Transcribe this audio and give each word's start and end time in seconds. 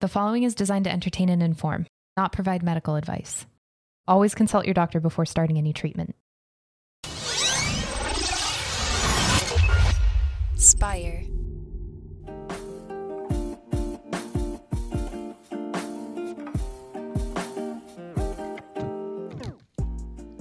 The 0.00 0.08
following 0.08 0.44
is 0.44 0.54
designed 0.54 0.86
to 0.86 0.90
entertain 0.90 1.28
and 1.28 1.42
inform, 1.42 1.86
not 2.16 2.32
provide 2.32 2.62
medical 2.62 2.96
advice. 2.96 3.44
Always 4.08 4.34
consult 4.34 4.64
your 4.64 4.72
doctor 4.72 4.98
before 4.98 5.26
starting 5.26 5.58
any 5.58 5.74
treatment. 5.74 6.16
Spire. 10.54 11.26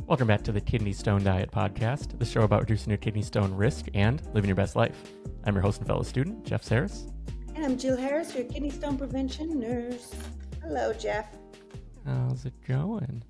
Welcome 0.07 0.27
back 0.27 0.43
to 0.43 0.53
the 0.53 0.61
Kidney 0.61 0.93
Stone 0.93 1.25
Diet 1.25 1.51
Podcast, 1.51 2.17
the 2.17 2.23
show 2.23 2.43
about 2.43 2.61
reducing 2.61 2.91
your 2.91 2.97
kidney 2.97 3.23
stone 3.23 3.53
risk 3.53 3.87
and 3.93 4.21
living 4.33 4.47
your 4.47 4.55
best 4.55 4.77
life. 4.77 5.11
I'm 5.43 5.53
your 5.53 5.61
host 5.61 5.79
and 5.79 5.87
fellow 5.87 6.03
student, 6.03 6.45
Jeff 6.45 6.63
Saris. 6.63 7.07
And 7.59 7.73
I'm 7.73 7.77
Jill 7.77 7.97
Harris, 7.97 8.33
your 8.33 8.45
kidney 8.45 8.69
stone 8.69 8.97
prevention 8.97 9.59
nurse. 9.59 10.13
Hello, 10.63 10.93
Jeff. 10.93 11.27
How's 12.05 12.45
it 12.45 12.53
going? 12.65 13.21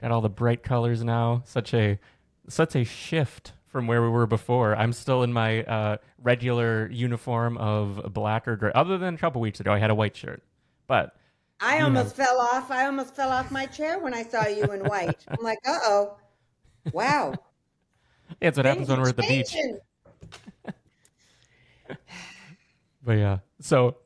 Got 0.00 0.10
all 0.10 0.20
the 0.20 0.28
bright 0.28 0.64
colors 0.64 1.04
now. 1.04 1.42
Such 1.44 1.72
a 1.74 2.00
such 2.48 2.74
a 2.74 2.82
shift 2.82 3.52
from 3.68 3.86
where 3.86 4.02
we 4.02 4.08
were 4.08 4.26
before. 4.26 4.74
I'm 4.74 4.92
still 4.92 5.22
in 5.22 5.32
my 5.32 5.62
uh, 5.62 5.98
regular 6.20 6.90
uniform 6.90 7.56
of 7.56 8.12
black 8.12 8.48
or 8.48 8.56
gray. 8.56 8.72
Other 8.74 8.98
than 8.98 9.14
a 9.14 9.16
couple 9.18 9.40
weeks 9.40 9.60
ago, 9.60 9.72
I 9.72 9.78
had 9.78 9.90
a 9.90 9.94
white 9.94 10.16
shirt, 10.16 10.42
but 10.88 11.14
I 11.60 11.78
almost 11.82 12.18
know. 12.18 12.24
fell 12.24 12.40
off. 12.40 12.72
I 12.72 12.86
almost 12.86 13.14
fell 13.14 13.30
off 13.30 13.52
my 13.52 13.66
chair 13.66 14.00
when 14.00 14.12
I 14.12 14.24
saw 14.24 14.44
you 14.48 14.64
in 14.72 14.80
white. 14.86 15.24
I'm 15.28 15.44
like, 15.44 15.58
uh 15.64 15.78
oh. 15.84 16.16
Wow. 16.92 17.32
yeah, 18.40 18.48
it's 18.48 18.56
what 18.56 18.66
happens 18.66 18.88
when 18.88 19.00
we're 19.00 19.10
at 19.10 19.16
the 19.16 19.22
Things 19.22 19.52
beach. 19.52 19.62
But 23.04 23.16
yeah, 23.16 23.38
so 23.60 23.96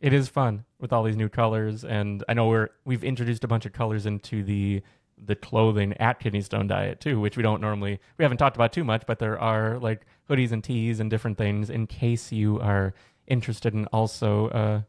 it 0.00 0.12
is 0.12 0.28
fun 0.28 0.64
with 0.80 0.92
all 0.92 1.02
these 1.02 1.16
new 1.16 1.28
colors, 1.28 1.84
and 1.84 2.24
I 2.28 2.34
know 2.34 2.48
we're 2.48 2.68
we've 2.84 3.04
introduced 3.04 3.44
a 3.44 3.48
bunch 3.48 3.66
of 3.66 3.72
colors 3.72 4.06
into 4.06 4.42
the 4.42 4.82
the 5.22 5.36
clothing 5.36 5.92
at 5.98 6.18
Kidney 6.18 6.40
Stone 6.40 6.68
Diet 6.68 7.00
too, 7.00 7.20
which 7.20 7.36
we 7.36 7.42
don't 7.42 7.60
normally 7.60 8.00
we 8.16 8.24
haven't 8.24 8.38
talked 8.38 8.56
about 8.56 8.72
too 8.72 8.84
much, 8.84 9.02
but 9.06 9.18
there 9.18 9.38
are 9.38 9.78
like 9.78 10.06
hoodies 10.28 10.52
and 10.52 10.64
tees 10.64 11.00
and 11.00 11.10
different 11.10 11.36
things 11.36 11.68
in 11.68 11.86
case 11.86 12.32
you 12.32 12.58
are 12.60 12.94
interested 13.26 13.74
in 13.74 13.86
also 13.86 14.48
uh 14.48 14.80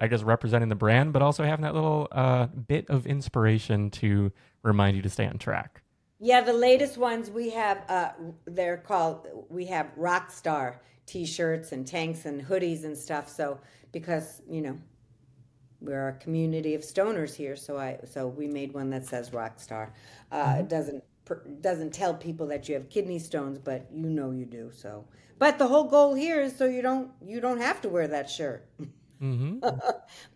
I 0.00 0.06
guess 0.06 0.22
representing 0.22 0.68
the 0.68 0.76
brand, 0.76 1.12
but 1.12 1.20
also 1.20 1.44
having 1.44 1.64
that 1.64 1.74
little 1.74 2.08
uh 2.12 2.46
bit 2.46 2.88
of 2.88 3.06
inspiration 3.06 3.90
to 3.90 4.30
remind 4.62 4.96
you 4.96 5.02
to 5.02 5.10
stay 5.10 5.26
on 5.26 5.38
track. 5.38 5.82
Yeah, 6.20 6.40
the 6.40 6.54
latest 6.54 6.96
ones 6.96 7.28
we 7.28 7.50
have, 7.50 7.82
uh, 7.88 8.12
they're 8.46 8.78
called, 8.78 9.26
we 9.50 9.66
have 9.66 9.90
rock 9.96 10.30
star 10.30 10.80
t-shirts 11.06 11.72
and 11.72 11.86
tanks 11.86 12.24
and 12.24 12.42
hoodies 12.42 12.84
and 12.84 12.96
stuff. 12.96 13.28
So, 13.28 13.58
because, 13.92 14.42
you 14.48 14.62
know, 14.62 14.78
we're 15.80 16.08
a 16.08 16.12
community 16.14 16.74
of 16.74 16.82
stoners 16.82 17.34
here. 17.34 17.56
So 17.56 17.78
I, 17.78 17.98
so 18.04 18.26
we 18.26 18.46
made 18.46 18.72
one 18.72 18.90
that 18.90 19.06
says 19.06 19.32
rock 19.32 19.60
star. 19.60 19.92
Uh, 20.32 20.56
it 20.60 20.68
doesn't, 20.68 21.04
doesn't 21.60 21.92
tell 21.92 22.14
people 22.14 22.46
that 22.48 22.68
you 22.68 22.74
have 22.74 22.88
kidney 22.88 23.18
stones, 23.18 23.58
but 23.58 23.86
you 23.92 24.08
know 24.08 24.30
you 24.30 24.46
do. 24.46 24.70
So, 24.74 25.04
but 25.38 25.58
the 25.58 25.68
whole 25.68 25.84
goal 25.84 26.14
here 26.14 26.40
is 26.40 26.56
so 26.56 26.64
you 26.64 26.82
don't, 26.82 27.10
you 27.24 27.40
don't 27.40 27.60
have 27.60 27.80
to 27.82 27.88
wear 27.88 28.08
that 28.08 28.30
shirt. 28.30 28.66
Mm-hmm. 29.24 29.60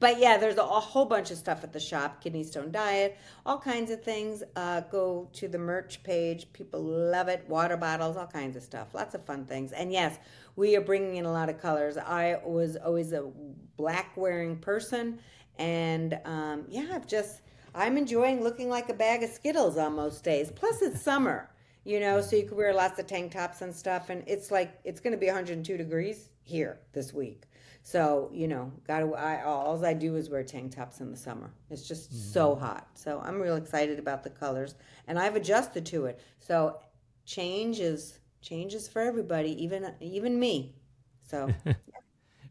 But 0.00 0.18
yeah, 0.18 0.38
there's 0.38 0.56
a, 0.56 0.62
a 0.62 0.80
whole 0.80 1.04
bunch 1.04 1.30
of 1.30 1.38
stuff 1.38 1.62
at 1.64 1.72
the 1.72 1.80
shop, 1.80 2.22
Kidney 2.22 2.44
Stone 2.44 2.72
Diet, 2.72 3.18
all 3.44 3.58
kinds 3.58 3.90
of 3.90 4.02
things. 4.02 4.42
Uh, 4.56 4.80
go 4.80 5.28
to 5.34 5.48
the 5.48 5.58
merch 5.58 6.02
page. 6.02 6.52
People 6.52 6.82
love 6.82 7.28
it. 7.28 7.44
Water 7.48 7.76
bottles, 7.76 8.16
all 8.16 8.26
kinds 8.26 8.56
of 8.56 8.62
stuff. 8.62 8.94
Lots 8.94 9.14
of 9.14 9.24
fun 9.24 9.44
things. 9.44 9.72
And 9.72 9.92
yes, 9.92 10.18
we 10.56 10.76
are 10.76 10.80
bringing 10.80 11.16
in 11.16 11.24
a 11.24 11.32
lot 11.32 11.48
of 11.48 11.60
colors. 11.60 11.96
I 11.96 12.40
was 12.44 12.76
always 12.76 13.12
a 13.12 13.28
black 13.76 14.16
wearing 14.16 14.56
person. 14.58 15.18
And 15.58 16.18
um, 16.24 16.64
yeah, 16.68 16.86
I've 16.92 17.06
just, 17.06 17.42
I'm 17.74 17.96
enjoying 17.96 18.42
looking 18.42 18.68
like 18.68 18.88
a 18.88 18.94
bag 18.94 19.22
of 19.22 19.30
Skittles 19.30 19.76
on 19.76 19.96
most 19.96 20.22
days. 20.24 20.50
Plus, 20.54 20.80
it's 20.82 21.02
summer, 21.02 21.50
you 21.84 21.98
know, 22.00 22.20
so 22.20 22.36
you 22.36 22.46
can 22.46 22.56
wear 22.56 22.72
lots 22.72 22.98
of 22.98 23.06
tank 23.06 23.32
tops 23.32 23.62
and 23.62 23.74
stuff. 23.74 24.10
And 24.10 24.22
it's 24.26 24.50
like, 24.50 24.78
it's 24.84 25.00
going 25.00 25.12
to 25.12 25.18
be 25.18 25.26
102 25.26 25.76
degrees 25.76 26.28
here 26.42 26.78
this 26.92 27.12
week. 27.12 27.47
So 27.82 28.30
you 28.32 28.48
know, 28.48 28.72
got 28.86 29.00
to. 29.00 29.14
I 29.14 29.42
all 29.44 29.84
I 29.84 29.94
do 29.94 30.16
is 30.16 30.28
wear 30.28 30.42
tank 30.42 30.74
tops 30.74 31.00
in 31.00 31.10
the 31.10 31.16
summer. 31.16 31.50
It's 31.70 31.86
just 31.86 32.32
so 32.32 32.54
hot. 32.54 32.88
So 32.94 33.20
I'm 33.24 33.40
real 33.40 33.56
excited 33.56 33.98
about 33.98 34.22
the 34.22 34.30
colors, 34.30 34.74
and 35.06 35.18
I've 35.18 35.36
adjusted 35.36 35.86
to 35.86 36.06
it. 36.06 36.20
So 36.38 36.78
change 37.24 37.80
is 37.80 38.18
change 38.42 38.74
is 38.74 38.88
for 38.88 39.00
everybody, 39.00 39.62
even 39.62 39.92
even 40.00 40.38
me. 40.38 40.74
So 41.22 41.48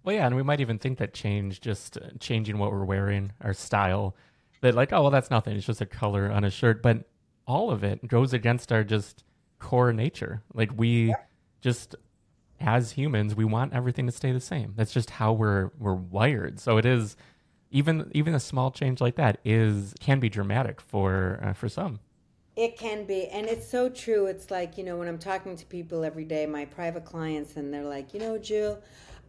Well, 0.07 0.15
yeah, 0.15 0.25
and 0.25 0.37
we 0.37 0.43
might 0.43 0.61
even 0.61 0.79
think 0.79 0.99
that 0.99 1.13
change, 1.13 1.59
just 1.59 1.97
uh, 1.97 2.11
changing 2.17 2.59
what 2.59 2.71
we're 2.71 2.85
wearing, 2.85 3.33
our 3.41 3.51
style, 3.51 4.15
that 4.61 4.73
like, 4.73 4.93
oh, 4.93 5.01
well, 5.01 5.11
that's 5.11 5.29
nothing. 5.29 5.57
It's 5.57 5.65
just 5.65 5.81
a 5.81 5.85
color 5.85 6.31
on 6.31 6.45
a 6.45 6.49
shirt. 6.49 6.81
But 6.81 7.09
all 7.45 7.71
of 7.71 7.83
it 7.83 8.07
goes 8.07 8.31
against 8.31 8.71
our 8.71 8.85
just 8.85 9.25
core 9.59 9.91
nature. 9.91 10.43
Like 10.53 10.71
we 10.77 11.13
just, 11.59 11.95
as 12.59 12.91
humans, 12.93 13.35
we 13.35 13.45
want 13.45 13.73
everything 13.73 14.05
to 14.05 14.11
stay 14.11 14.31
the 14.31 14.39
same. 14.39 14.73
That's 14.75 14.93
just 14.93 15.11
how 15.11 15.33
we're 15.33 15.71
we're 15.79 15.93
wired. 15.93 16.59
So 16.59 16.77
it 16.77 16.85
is, 16.85 17.15
even 17.71 18.11
even 18.13 18.33
a 18.33 18.39
small 18.39 18.71
change 18.71 19.01
like 19.01 19.15
that 19.15 19.39
is 19.43 19.93
can 19.99 20.19
be 20.19 20.29
dramatic 20.29 20.81
for 20.81 21.39
uh, 21.43 21.53
for 21.53 21.69
some. 21.69 21.99
It 22.55 22.75
can 22.75 23.05
be, 23.05 23.27
and 23.27 23.45
it's 23.45 23.69
so 23.69 23.87
true. 23.87 24.25
It's 24.25 24.49
like, 24.49 24.79
you 24.79 24.83
know, 24.83 24.97
when 24.97 25.07
I'm 25.07 25.19
talking 25.19 25.55
to 25.55 25.65
people 25.67 26.03
every 26.03 26.25
day, 26.25 26.47
my 26.47 26.65
private 26.65 27.05
clients, 27.05 27.55
and 27.55 27.71
they're 27.71 27.85
like, 27.85 28.15
you 28.15 28.19
know, 28.19 28.39
Jill, 28.39 28.81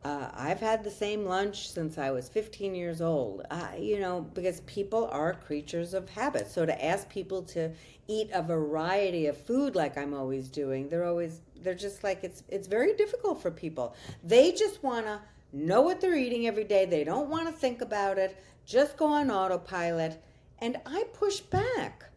uh, 0.05 0.31
I've 0.35 0.61
had 0.61 0.85
the 0.85 0.91
same 0.91 1.25
lunch 1.25 1.71
since 1.71 1.99
I 1.99 2.11
was 2.11 2.29
15 2.29 2.75
years 2.75 3.01
old. 3.01 3.43
Uh, 3.51 3.69
you 3.79 4.01
know, 4.01 4.21
because 4.21 4.61
people 4.63 5.09
are 5.13 5.35
creatures 5.35 5.95
of 5.95 6.09
habit. 6.11 6.51
So 6.51 6.65
to 6.65 6.85
ask 6.85 7.09
people 7.09 7.43
to 7.45 7.73
eat 8.07 8.31
a 8.33 8.43
variety 8.43 9.27
of 9.27 9.37
food 9.37 9.75
like 9.75 9.99
I'm 9.99 10.15
always 10.15 10.49
doing, 10.49 10.89
they're 10.89 11.05
always, 11.05 11.41
they're 11.63 11.75
just 11.75 12.05
like, 12.05 12.25
it's, 12.25 12.43
it's 12.49 12.67
very 12.67 12.95
difficult 12.95 13.43
for 13.43 13.51
people. 13.51 13.95
They 14.25 14.53
just 14.53 14.83
want 14.83 15.07
to 15.07 15.21
know 15.53 15.83
what 15.83 16.01
they're 16.01 16.17
eating 16.17 16.47
every 16.47 16.65
day. 16.65 16.87
They 16.87 17.05
don't 17.05 17.29
want 17.29 17.47
to 17.47 17.53
think 17.53 17.81
about 17.81 18.19
it, 18.19 18.43
just 18.65 18.97
go 18.97 19.07
on 19.07 19.31
autopilot. 19.31 20.23
And 20.61 20.79
I 20.87 21.05
push 21.13 21.41
back 21.41 22.09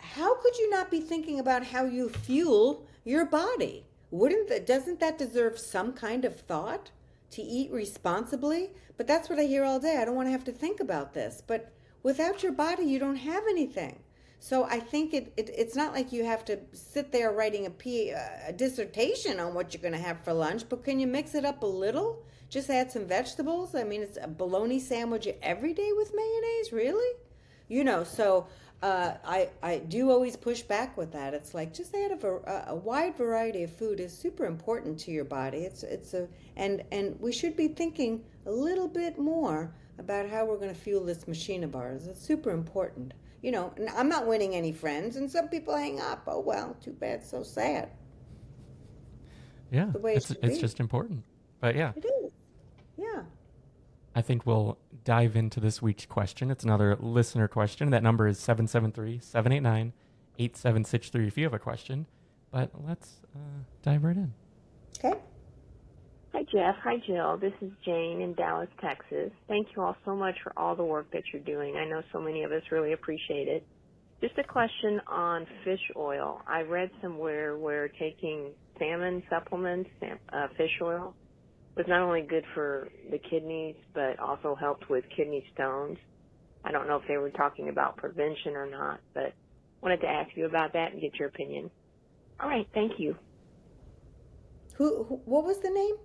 how 0.00 0.34
could 0.40 0.56
you 0.58 0.68
not 0.70 0.90
be 0.90 1.00
thinking 1.00 1.38
about 1.38 1.64
how 1.64 1.84
you 1.84 2.08
fuel 2.08 2.86
your 3.04 3.24
body? 3.24 3.84
Wouldn't 4.10 4.48
that 4.48 4.66
doesn't 4.66 5.00
that 5.00 5.18
deserve 5.18 5.58
some 5.58 5.92
kind 5.92 6.24
of 6.24 6.40
thought 6.40 6.90
to 7.30 7.42
eat 7.42 7.70
responsibly? 7.70 8.70
But 8.96 9.06
that's 9.06 9.28
what 9.28 9.38
I 9.38 9.44
hear 9.44 9.64
all 9.64 9.80
day. 9.80 9.98
I 10.00 10.04
don't 10.04 10.16
want 10.16 10.26
to 10.26 10.32
have 10.32 10.44
to 10.44 10.52
think 10.52 10.80
about 10.80 11.14
this. 11.14 11.42
But 11.46 11.72
without 12.02 12.42
your 12.42 12.52
body, 12.52 12.84
you 12.84 12.98
don't 12.98 13.16
have 13.16 13.44
anything. 13.48 14.00
So 14.38 14.64
I 14.64 14.80
think 14.80 15.12
it, 15.12 15.32
it 15.36 15.50
it's 15.56 15.76
not 15.76 15.92
like 15.92 16.12
you 16.12 16.24
have 16.24 16.44
to 16.46 16.58
sit 16.72 17.12
there 17.12 17.30
writing 17.32 17.66
a, 17.66 17.70
P, 17.70 18.12
uh, 18.12 18.20
a 18.48 18.52
dissertation 18.52 19.38
on 19.38 19.54
what 19.54 19.74
you're 19.74 19.82
going 19.82 19.92
to 19.92 20.00
have 20.00 20.24
for 20.24 20.32
lunch, 20.32 20.64
but 20.68 20.82
can 20.82 20.98
you 20.98 21.06
mix 21.06 21.34
it 21.34 21.44
up 21.44 21.62
a 21.62 21.66
little? 21.66 22.24
Just 22.48 22.70
add 22.70 22.90
some 22.90 23.06
vegetables. 23.06 23.74
I 23.74 23.84
mean, 23.84 24.02
it's 24.02 24.18
a 24.20 24.26
bologna 24.26 24.80
sandwich 24.80 25.28
every 25.42 25.74
day 25.74 25.90
with 25.94 26.12
mayonnaise, 26.14 26.72
really? 26.72 27.16
you 27.70 27.84
know 27.84 28.04
so 28.04 28.46
uh, 28.82 29.14
I, 29.24 29.50
I 29.62 29.78
do 29.78 30.10
always 30.10 30.36
push 30.36 30.62
back 30.62 30.96
with 30.96 31.12
that. 31.12 31.34
It's 31.34 31.52
like 31.52 31.74
just 31.74 31.94
add 31.94 32.12
a, 32.12 32.70
a- 32.70 32.74
wide 32.74 33.14
variety 33.16 33.62
of 33.62 33.70
food 33.70 34.00
is 34.00 34.16
super 34.16 34.46
important 34.46 34.98
to 35.00 35.10
your 35.10 35.24
body. 35.24 35.58
It's 35.58 35.82
it's 35.82 36.14
a 36.14 36.28
and 36.56 36.82
and 36.90 37.18
we 37.20 37.32
should 37.32 37.56
be 37.56 37.68
thinking 37.68 38.24
a 38.46 38.50
little 38.50 38.88
bit 38.88 39.18
more 39.18 39.74
about 39.98 40.30
how 40.30 40.46
we're 40.46 40.56
going 40.56 40.74
to 40.74 40.80
fuel 40.80 41.04
this 41.04 41.28
machine 41.28 41.62
of 41.62 41.76
ours. 41.76 42.06
It's 42.06 42.20
super 42.20 42.50
important. 42.50 43.12
You 43.42 43.52
know 43.52 43.72
and 43.78 43.88
i'm 43.90 44.10
not 44.10 44.26
winning 44.26 44.54
any 44.54 44.70
friends 44.70 45.16
and 45.16 45.30
some 45.30 45.48
people 45.48 45.74
hang 45.74 45.98
up 45.98 46.24
oh 46.26 46.40
well 46.40 46.76
too 46.82 46.92
bad 46.92 47.24
so 47.24 47.42
sad. 47.42 47.90
Yeah, 49.70 49.90
it 49.94 50.00
it's 50.04 50.26
should 50.26 50.38
it's 50.42 50.58
just 50.58 50.80
important. 50.80 51.24
But 51.60 51.76
yeah, 51.76 51.92
it 51.96 52.04
is. 52.04 52.32
Yeah. 52.96 53.22
I 54.14 54.22
think 54.22 54.44
we'll 54.46 54.78
dive 55.04 55.36
into 55.36 55.60
this 55.60 55.80
week's 55.80 56.06
question. 56.06 56.50
It's 56.50 56.64
another 56.64 56.96
listener 57.00 57.48
question. 57.48 57.90
That 57.90 58.02
number 58.02 58.26
is 58.26 58.38
773 58.38 59.20
789 59.20 59.92
8763 60.38 61.26
if 61.26 61.38
you 61.38 61.44
have 61.44 61.54
a 61.54 61.58
question. 61.58 62.06
But 62.50 62.70
let's 62.86 63.20
uh, 63.34 63.62
dive 63.82 64.04
right 64.04 64.16
in. 64.16 64.32
okay 64.98 65.18
Hi, 66.32 66.44
Jeff. 66.44 66.76
Hi, 66.84 66.96
Jill. 67.06 67.38
This 67.38 67.52
is 67.60 67.72
Jane 67.84 68.20
in 68.20 68.34
Dallas, 68.34 68.68
Texas. 68.80 69.32
Thank 69.48 69.66
you 69.74 69.82
all 69.82 69.96
so 70.04 70.14
much 70.14 70.36
for 70.44 70.52
all 70.56 70.76
the 70.76 70.84
work 70.84 71.10
that 71.12 71.24
you're 71.32 71.42
doing. 71.42 71.76
I 71.76 71.84
know 71.84 72.02
so 72.12 72.20
many 72.20 72.44
of 72.44 72.52
us 72.52 72.62
really 72.70 72.92
appreciate 72.92 73.48
it. 73.48 73.66
Just 74.20 74.38
a 74.38 74.44
question 74.44 75.00
on 75.08 75.44
fish 75.64 75.80
oil. 75.96 76.40
I 76.46 76.62
read 76.62 76.90
somewhere 77.02 77.58
where 77.58 77.88
taking 77.88 78.52
salmon 78.78 79.24
supplements, 79.28 79.90
sam- 79.98 80.20
uh, 80.32 80.46
fish 80.56 80.78
oil, 80.80 81.14
was 81.76 81.86
not 81.88 82.00
only 82.00 82.22
good 82.22 82.44
for 82.54 82.88
the 83.10 83.18
kidneys, 83.18 83.76
but 83.94 84.18
also 84.18 84.54
helped 84.54 84.88
with 84.90 85.04
kidney 85.14 85.44
stones. 85.54 85.98
I 86.64 86.72
don't 86.72 86.86
know 86.86 86.96
if 86.96 87.06
they 87.08 87.16
were 87.16 87.30
talking 87.30 87.68
about 87.68 87.96
prevention 87.96 88.54
or 88.54 88.66
not, 88.66 89.00
but 89.14 89.32
wanted 89.82 90.00
to 90.02 90.08
ask 90.08 90.30
you 90.36 90.46
about 90.46 90.72
that 90.74 90.92
and 90.92 91.00
get 91.00 91.18
your 91.18 91.28
opinion. 91.28 91.70
All 92.38 92.48
right. 92.48 92.66
Thank 92.74 92.98
you. 92.98 93.16
who, 94.74 95.04
who 95.04 95.20
what 95.24 95.44
was 95.44 95.58
the 95.60 95.70
name 95.70 95.96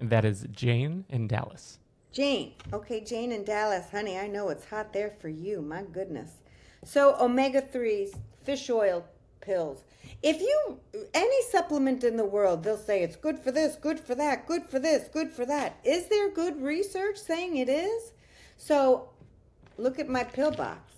that 0.00 0.24
is 0.24 0.46
Jane 0.52 1.04
in 1.08 1.26
Dallas. 1.26 1.78
Jane. 2.12 2.54
Okay, 2.72 3.02
Jane 3.02 3.32
in 3.32 3.44
Dallas. 3.44 3.90
Honey, 3.90 4.18
I 4.18 4.26
know 4.26 4.48
it's 4.48 4.64
hot 4.64 4.92
there 4.92 5.14
for 5.20 5.28
you. 5.28 5.60
My 5.60 5.82
goodness. 5.82 6.30
So, 6.84 7.16
omega 7.20 7.60
3s, 7.60 8.16
fish 8.44 8.70
oil 8.70 9.04
pills. 9.48 9.82
If 10.22 10.40
you, 10.40 10.78
any 11.14 11.42
supplement 11.50 12.04
in 12.04 12.18
the 12.18 12.24
world, 12.24 12.62
they'll 12.62 12.76
say 12.76 13.02
it's 13.02 13.16
good 13.16 13.38
for 13.38 13.50
this, 13.50 13.76
good 13.76 13.98
for 13.98 14.14
that, 14.14 14.46
good 14.46 14.64
for 14.64 14.78
this, 14.78 15.08
good 15.08 15.30
for 15.30 15.46
that. 15.46 15.78
Is 15.84 16.08
there 16.08 16.30
good 16.30 16.60
research 16.60 17.16
saying 17.16 17.56
it 17.56 17.70
is? 17.70 18.12
So, 18.58 19.08
look 19.78 19.98
at 19.98 20.08
my 20.08 20.24
pill 20.24 20.50
box. 20.50 20.92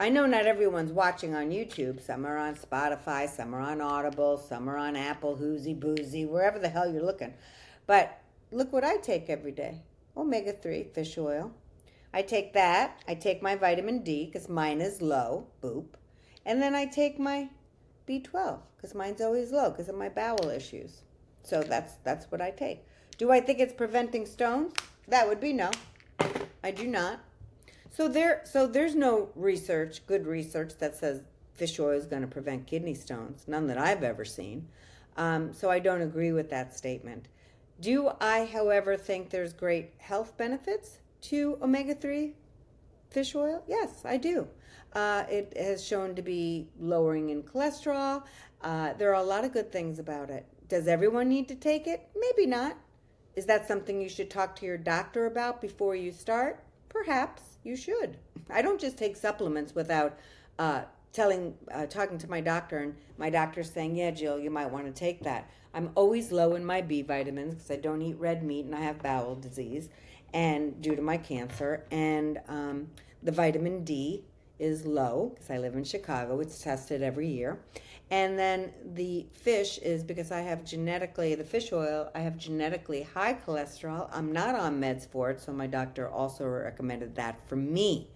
I 0.00 0.08
know 0.08 0.26
not 0.26 0.46
everyone's 0.46 0.90
watching 0.90 1.36
on 1.36 1.50
YouTube. 1.50 2.04
Some 2.04 2.26
are 2.26 2.36
on 2.36 2.56
Spotify, 2.56 3.28
some 3.28 3.54
are 3.54 3.60
on 3.60 3.80
Audible, 3.80 4.38
some 4.38 4.68
are 4.68 4.76
on 4.76 4.96
Apple, 4.96 5.36
Whoozy 5.36 5.78
Boozy, 5.78 6.26
wherever 6.26 6.58
the 6.58 6.68
hell 6.68 6.92
you're 6.92 7.04
looking. 7.04 7.32
But 7.86 8.18
look 8.50 8.72
what 8.72 8.82
I 8.82 8.96
take 8.96 9.30
every 9.30 9.52
day 9.52 9.82
omega 10.16 10.52
3 10.52 10.84
fish 10.94 11.16
oil. 11.18 11.52
I 12.12 12.22
take 12.22 12.52
that. 12.54 13.02
I 13.08 13.14
take 13.14 13.42
my 13.42 13.56
vitamin 13.56 14.02
D 14.02 14.26
because 14.26 14.48
mine 14.48 14.80
is 14.80 15.02
low. 15.02 15.48
Boop. 15.62 15.96
And 16.46 16.62
then 16.62 16.74
I 16.74 16.86
take 16.86 17.18
my 17.18 17.48
B12 18.08 18.60
because 18.76 18.94
mine's 18.94 19.20
always 19.20 19.52
low 19.52 19.70
because 19.70 19.88
of 19.88 19.94
my 19.94 20.08
bowel 20.08 20.48
issues. 20.50 21.02
So 21.42 21.62
that's 21.62 21.94
that's 22.04 22.30
what 22.30 22.40
I 22.40 22.50
take. 22.50 22.84
Do 23.18 23.30
I 23.30 23.40
think 23.40 23.60
it's 23.60 23.72
preventing 23.72 24.26
stones? 24.26 24.72
That 25.08 25.28
would 25.28 25.40
be 25.40 25.52
no. 25.52 25.70
I 26.62 26.70
do 26.70 26.86
not. 26.86 27.20
So 27.90 28.08
there 28.08 28.42
so 28.44 28.66
there's 28.66 28.94
no 28.94 29.30
research, 29.34 30.06
good 30.06 30.26
research 30.26 30.76
that 30.78 30.96
says 30.96 31.22
fish 31.52 31.78
oil 31.78 31.90
is 31.90 32.06
going 32.06 32.22
to 32.22 32.28
prevent 32.28 32.66
kidney 32.66 32.94
stones. 32.94 33.44
None 33.46 33.66
that 33.68 33.78
I've 33.78 34.02
ever 34.02 34.24
seen. 34.24 34.68
Um, 35.16 35.52
so 35.52 35.70
I 35.70 35.78
don't 35.78 36.02
agree 36.02 36.32
with 36.32 36.50
that 36.50 36.76
statement. 36.76 37.28
Do 37.80 38.10
I, 38.20 38.46
however, 38.46 38.96
think 38.96 39.30
there's 39.30 39.52
great 39.52 39.92
health 39.98 40.36
benefits 40.36 40.98
to 41.22 41.58
omega 41.62 41.94
3 41.94 42.34
fish 43.14 43.34
oil? 43.34 43.62
Yes, 43.68 44.04
I 44.04 44.16
do. 44.16 44.48
Uh, 44.92 45.24
it 45.30 45.54
has 45.56 45.84
shown 45.84 46.14
to 46.16 46.22
be 46.22 46.68
lowering 46.78 47.30
in 47.30 47.42
cholesterol. 47.42 48.24
Uh, 48.60 48.92
there 48.94 49.10
are 49.10 49.22
a 49.22 49.26
lot 49.26 49.44
of 49.44 49.52
good 49.52 49.70
things 49.70 49.98
about 49.98 50.30
it. 50.30 50.46
Does 50.68 50.88
everyone 50.88 51.28
need 51.28 51.48
to 51.48 51.54
take 51.54 51.86
it? 51.86 52.08
Maybe 52.18 52.46
not. 52.46 52.76
Is 53.36 53.46
that 53.46 53.68
something 53.68 54.00
you 54.00 54.08
should 54.08 54.30
talk 54.30 54.56
to 54.56 54.66
your 54.66 54.78
doctor 54.78 55.26
about 55.26 55.60
before 55.60 55.94
you 55.94 56.12
start? 56.12 56.62
Perhaps 56.88 57.58
you 57.62 57.76
should. 57.76 58.16
I 58.50 58.62
don't 58.62 58.80
just 58.80 58.98
take 58.98 59.16
supplements 59.16 59.74
without 59.74 60.18
uh, 60.58 60.82
telling, 61.12 61.54
uh, 61.72 61.86
talking 61.86 62.18
to 62.18 62.30
my 62.30 62.40
doctor, 62.40 62.78
and 62.78 62.94
my 63.18 63.30
doctor 63.30 63.62
saying, 63.62 63.96
"Yeah, 63.96 64.10
Jill, 64.12 64.38
you 64.38 64.50
might 64.50 64.70
want 64.70 64.86
to 64.86 64.92
take 64.92 65.22
that." 65.24 65.50
I'm 65.72 65.90
always 65.96 66.30
low 66.30 66.54
in 66.54 66.64
my 66.64 66.80
B 66.82 67.02
vitamins 67.02 67.54
because 67.54 67.70
I 67.72 67.76
don't 67.76 68.02
eat 68.02 68.18
red 68.18 68.44
meat 68.44 68.64
and 68.64 68.74
I 68.74 68.80
have 68.80 69.02
bowel 69.02 69.34
disease, 69.34 69.88
and 70.34 70.82
due 70.82 70.96
to 70.96 71.00
my 71.00 71.16
cancer, 71.16 71.86
and 71.90 72.40
um, 72.48 72.88
the 73.22 73.32
vitamin 73.32 73.84
D 73.84 74.24
is 74.58 74.84
low 74.84 75.32
because 75.34 75.50
I 75.50 75.58
live 75.58 75.74
in 75.74 75.84
Chicago. 75.84 76.40
It's 76.40 76.60
tested 76.60 77.02
every 77.02 77.28
year. 77.28 77.58
And 78.10 78.38
then 78.38 78.72
the 78.94 79.26
fish 79.32 79.78
is 79.78 80.04
because 80.04 80.30
I 80.30 80.40
have 80.40 80.64
genetically, 80.64 81.34
the 81.34 81.44
fish 81.44 81.72
oil, 81.72 82.10
I 82.14 82.20
have 82.20 82.36
genetically 82.36 83.02
high 83.02 83.34
cholesterol. 83.34 84.08
I'm 84.12 84.30
not 84.30 84.54
on 84.54 84.80
meds 84.80 85.08
for 85.08 85.30
it, 85.30 85.40
so 85.40 85.52
my 85.52 85.66
doctor 85.66 86.08
also 86.08 86.46
recommended 86.46 87.14
that 87.14 87.38
for 87.48 87.56
me. 87.56 88.08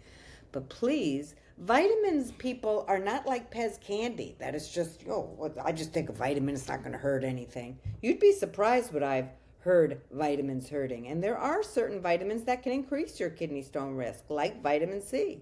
But 0.52 0.68
please, 0.68 1.34
vitamins, 1.58 2.32
people, 2.32 2.84
are 2.86 2.98
not 2.98 3.26
like 3.26 3.52
Pez 3.52 3.80
candy. 3.80 4.36
That 4.38 4.54
is 4.54 4.68
just, 4.68 5.04
oh, 5.08 5.52
I 5.64 5.72
just 5.72 5.92
think 5.92 6.08
a 6.08 6.12
vitamin, 6.12 6.54
it's 6.54 6.68
not 6.68 6.80
going 6.80 6.92
to 6.92 6.98
hurt 6.98 7.24
anything. 7.24 7.78
You'd 8.02 8.20
be 8.20 8.32
surprised 8.32 8.92
what 8.92 9.02
I've 9.02 9.30
heard 9.60 10.00
vitamins 10.10 10.68
hurting. 10.68 11.08
And 11.08 11.22
there 11.22 11.38
are 11.38 11.62
certain 11.62 12.00
vitamins 12.00 12.44
that 12.44 12.62
can 12.62 12.72
increase 12.72 13.18
your 13.18 13.30
kidney 13.30 13.62
stone 13.62 13.94
risk, 13.94 14.24
like 14.28 14.62
vitamin 14.62 15.02
C. 15.02 15.40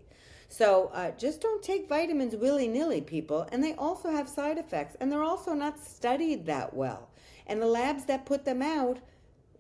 So 0.48 0.90
uh, 0.94 1.10
just 1.12 1.40
don't 1.40 1.62
take 1.62 1.88
vitamins 1.88 2.36
willy 2.36 2.68
nilly, 2.68 3.00
people. 3.00 3.46
And 3.52 3.62
they 3.62 3.74
also 3.74 4.10
have 4.10 4.28
side 4.28 4.58
effects, 4.58 4.96
and 5.00 5.10
they're 5.10 5.22
also 5.22 5.54
not 5.54 5.78
studied 5.78 6.46
that 6.46 6.74
well. 6.74 7.08
And 7.46 7.60
the 7.60 7.66
labs 7.66 8.04
that 8.04 8.26
put 8.26 8.44
them 8.44 8.62
out, 8.62 8.98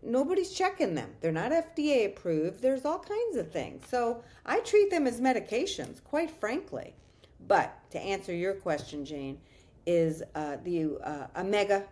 nobody's 0.02 0.52
checking 0.52 0.94
them. 0.94 1.10
They're 1.20 1.32
not 1.32 1.52
FDA 1.52 2.06
approved. 2.06 2.62
There's 2.62 2.84
all 2.84 2.98
kinds 2.98 3.36
of 3.36 3.50
things. 3.50 3.84
So 3.88 4.22
I 4.44 4.60
treat 4.60 4.90
them 4.90 5.06
as 5.06 5.20
medications, 5.20 6.02
quite 6.02 6.30
frankly. 6.30 6.94
But 7.46 7.78
to 7.90 8.00
answer 8.00 8.34
your 8.34 8.54
question, 8.54 9.04
Jane, 9.04 9.38
is 9.86 10.22
uh, 10.34 10.56
the 10.64 10.98
uh, 11.04 11.26
omega, 11.36 11.84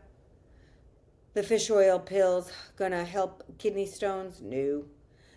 the 1.35 1.43
fish 1.43 1.71
oil 1.71 1.99
pills, 1.99 2.51
gonna 2.77 3.05
help 3.05 3.45
kidney 3.59 3.87
stones? 3.87 4.41
No. 4.41 4.85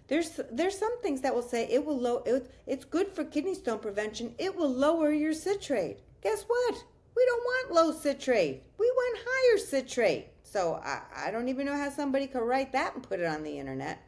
There's 0.07 0.39
there's 0.51 0.77
some 0.77 1.01
things 1.01 1.21
that 1.21 1.35
will 1.35 1.41
say 1.41 1.67
it 1.69 1.83
will 1.83 1.99
low 1.99 2.23
it, 2.25 2.49
it's 2.65 2.85
good 2.85 3.09
for 3.09 3.25
kidney 3.25 3.55
stone 3.55 3.79
prevention. 3.79 4.33
It 4.37 4.55
will 4.55 4.73
lower 4.73 5.11
your 5.11 5.33
citrate. 5.33 5.99
Guess 6.21 6.43
what? 6.43 6.83
We 7.15 7.25
don't 7.25 7.43
want 7.43 7.73
low 7.73 7.91
citrate. 7.91 8.63
We 8.77 8.89
want 8.89 9.19
higher 9.25 9.57
citrate. 9.57 10.27
So 10.43 10.81
I, 10.83 11.01
I 11.27 11.31
don't 11.31 11.49
even 11.49 11.65
know 11.65 11.75
how 11.75 11.89
somebody 11.89 12.27
could 12.27 12.43
write 12.43 12.71
that 12.71 12.95
and 12.95 13.03
put 13.03 13.19
it 13.19 13.25
on 13.25 13.43
the 13.43 13.59
internet. 13.59 14.01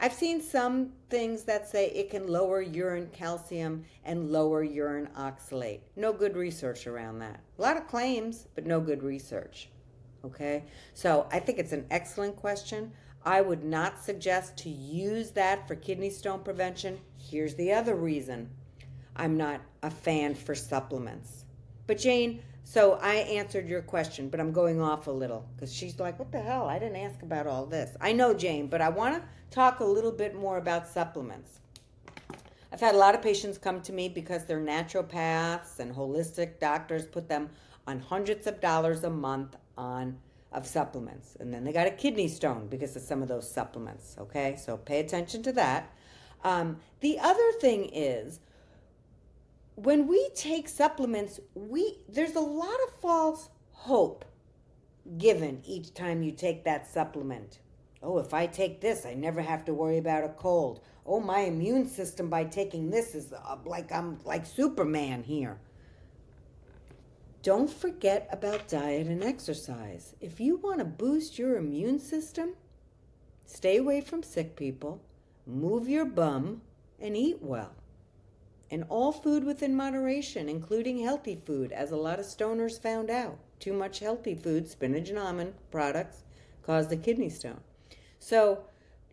I've 0.00 0.12
seen 0.12 0.42
some 0.42 0.92
things 1.08 1.44
that 1.44 1.68
say 1.68 1.90
it 1.90 2.10
can 2.10 2.26
lower 2.26 2.60
urine 2.60 3.08
calcium 3.12 3.84
and 4.04 4.32
lower 4.32 4.64
urine 4.64 5.08
oxalate. 5.16 5.80
No 5.94 6.12
good 6.12 6.36
research 6.36 6.86
around 6.86 7.20
that. 7.20 7.40
A 7.58 7.62
lot 7.62 7.76
of 7.76 7.86
claims, 7.86 8.48
but 8.56 8.66
no 8.66 8.80
good 8.80 9.02
research. 9.02 9.68
Okay? 10.24 10.64
So 10.94 11.26
I 11.30 11.38
think 11.38 11.58
it's 11.58 11.72
an 11.72 11.86
excellent 11.90 12.36
question. 12.36 12.92
I 13.24 13.40
would 13.40 13.64
not 13.64 14.02
suggest 14.02 14.56
to 14.58 14.68
use 14.68 15.30
that 15.30 15.66
for 15.66 15.74
kidney 15.74 16.10
stone 16.10 16.40
prevention. 16.40 16.98
Here's 17.16 17.54
the 17.54 17.72
other 17.72 17.94
reason 17.94 18.50
I'm 19.16 19.36
not 19.36 19.60
a 19.82 19.90
fan 19.90 20.34
for 20.34 20.54
supplements. 20.54 21.44
But 21.86 21.98
Jane, 21.98 22.42
so 22.64 22.98
I 23.00 23.16
answered 23.16 23.68
your 23.68 23.82
question, 23.82 24.28
but 24.28 24.40
I'm 24.40 24.52
going 24.52 24.80
off 24.80 25.06
a 25.06 25.10
little 25.10 25.46
because 25.54 25.72
she's 25.72 26.00
like, 26.00 26.18
what 26.18 26.32
the 26.32 26.40
hell? 26.40 26.66
I 26.66 26.78
didn't 26.78 26.96
ask 26.96 27.22
about 27.22 27.46
all 27.46 27.66
this. 27.66 27.96
I 28.00 28.12
know, 28.12 28.34
Jane, 28.34 28.66
but 28.66 28.80
I 28.80 28.88
want 28.88 29.14
to 29.14 29.22
talk 29.50 29.80
a 29.80 29.84
little 29.84 30.10
bit 30.10 30.34
more 30.34 30.56
about 30.56 30.88
supplements. 30.88 31.60
I've 32.72 32.80
had 32.80 32.94
a 32.94 32.98
lot 32.98 33.14
of 33.14 33.22
patients 33.22 33.56
come 33.56 33.80
to 33.82 33.92
me 33.92 34.08
because 34.08 34.44
they're 34.44 34.58
naturopaths 34.58 35.78
and 35.78 35.94
holistic 35.94 36.58
doctors 36.58 37.06
put 37.06 37.28
them 37.28 37.50
on 37.86 38.00
hundreds 38.00 38.46
of 38.46 38.60
dollars 38.60 39.04
a 39.04 39.10
month 39.10 39.56
on 39.76 40.18
of 40.52 40.66
supplements. 40.66 41.36
And 41.40 41.52
then 41.52 41.64
they 41.64 41.72
got 41.72 41.86
a 41.86 41.90
kidney 41.90 42.28
stone 42.28 42.68
because 42.68 42.94
of 42.96 43.02
some 43.02 43.22
of 43.22 43.28
those 43.28 43.50
supplements. 43.50 44.16
Okay, 44.18 44.56
so 44.56 44.76
pay 44.76 45.00
attention 45.00 45.42
to 45.42 45.52
that. 45.52 45.92
Um, 46.44 46.78
the 47.00 47.18
other 47.18 47.52
thing 47.60 47.90
is 47.92 48.40
when 49.74 50.06
we 50.06 50.28
take 50.34 50.68
supplements, 50.68 51.40
we 51.54 51.98
there's 52.08 52.36
a 52.36 52.40
lot 52.40 52.76
of 52.86 53.00
false 53.00 53.48
hope 53.72 54.24
given 55.18 55.60
each 55.64 55.92
time 55.92 56.22
you 56.22 56.32
take 56.32 56.64
that 56.64 56.86
supplement. 56.86 57.58
Oh, 58.02 58.18
if 58.18 58.34
I 58.34 58.46
take 58.46 58.80
this, 58.80 59.06
I 59.06 59.14
never 59.14 59.40
have 59.40 59.64
to 59.64 59.74
worry 59.74 59.98
about 59.98 60.24
a 60.24 60.28
cold. 60.28 60.80
Oh, 61.06 61.20
my 61.20 61.40
immune 61.40 61.88
system 61.88 62.28
by 62.28 62.44
taking 62.44 62.90
this 62.90 63.14
is 63.14 63.32
uh, 63.32 63.56
like 63.64 63.90
I'm 63.90 64.18
like 64.24 64.46
Superman 64.46 65.22
here. 65.22 65.58
Don't 67.44 67.70
forget 67.70 68.26
about 68.32 68.68
diet 68.68 69.06
and 69.06 69.22
exercise. 69.22 70.14
If 70.18 70.40
you 70.40 70.56
want 70.56 70.78
to 70.78 70.84
boost 70.86 71.38
your 71.38 71.58
immune 71.58 71.98
system, 71.98 72.54
stay 73.44 73.76
away 73.76 74.00
from 74.00 74.22
sick 74.22 74.56
people, 74.56 75.02
move 75.46 75.86
your 75.86 76.06
bum, 76.06 76.62
and 76.98 77.14
eat 77.14 77.42
well. 77.42 77.74
And 78.70 78.86
all 78.88 79.12
food 79.12 79.44
within 79.44 79.76
moderation, 79.76 80.48
including 80.48 81.00
healthy 81.00 81.38
food, 81.44 81.70
as 81.70 81.90
a 81.90 81.98
lot 81.98 82.18
of 82.18 82.24
stoners 82.24 82.80
found 82.80 83.10
out. 83.10 83.36
Too 83.60 83.74
much 83.74 83.98
healthy 83.98 84.34
food, 84.34 84.66
spinach 84.66 85.10
and 85.10 85.18
almond 85.18 85.52
products, 85.70 86.22
cause 86.62 86.88
the 86.88 86.96
kidney 86.96 87.28
stone. 87.28 87.60
So, 88.20 88.64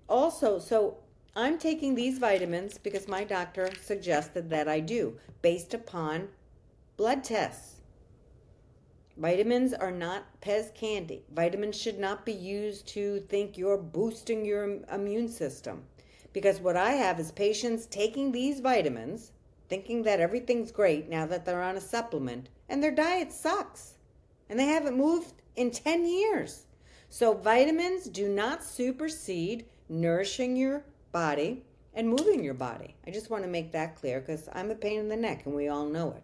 also, 0.07 0.57
so 0.57 0.99
I'm 1.35 1.57
taking 1.57 1.95
these 1.95 2.17
vitamins 2.17 2.77
because 2.77 3.09
my 3.09 3.25
doctor 3.25 3.71
suggested 3.81 4.49
that 4.51 4.69
I 4.69 4.79
do, 4.79 5.17
based 5.41 5.73
upon 5.73 6.29
blood 6.95 7.25
tests. 7.25 7.80
Vitamins 9.17 9.73
are 9.73 9.91
not 9.91 10.39
Pez 10.41 10.73
candy. 10.73 11.23
Vitamins 11.33 11.77
should 11.77 11.99
not 11.99 12.25
be 12.25 12.31
used 12.31 12.87
to 12.87 13.19
think 13.21 13.57
you're 13.57 13.77
boosting 13.77 14.45
your 14.45 14.79
immune 14.91 15.27
system. 15.27 15.83
Because 16.33 16.61
what 16.61 16.77
I 16.77 16.91
have 16.91 17.19
is 17.19 17.31
patients 17.31 17.85
taking 17.85 18.31
these 18.31 18.61
vitamins, 18.61 19.31
thinking 19.67 20.03
that 20.03 20.21
everything's 20.21 20.71
great 20.71 21.09
now 21.09 21.25
that 21.25 21.45
they're 21.45 21.61
on 21.61 21.75
a 21.75 21.81
supplement, 21.81 22.47
and 22.69 22.81
their 22.81 22.91
diet 22.91 23.33
sucks. 23.33 23.95
And 24.49 24.57
they 24.57 24.65
haven't 24.65 24.97
moved 24.97 25.33
in 25.55 25.71
10 25.71 26.05
years. 26.05 26.65
So, 27.09 27.33
vitamins 27.33 28.05
do 28.05 28.29
not 28.29 28.63
supersede 28.63 29.65
nourishing 29.89 30.55
your 30.55 30.85
body 31.11 31.65
and 31.93 32.07
moving 32.07 32.43
your 32.43 32.53
body. 32.53 32.95
I 33.05 33.11
just 33.11 33.29
want 33.29 33.43
to 33.43 33.49
make 33.49 33.73
that 33.73 33.97
clear 33.97 34.21
because 34.21 34.47
I'm 34.53 34.71
a 34.71 34.75
pain 34.75 34.99
in 34.99 35.09
the 35.09 35.17
neck 35.17 35.45
and 35.45 35.53
we 35.53 35.67
all 35.67 35.85
know 35.85 36.11
it. 36.11 36.23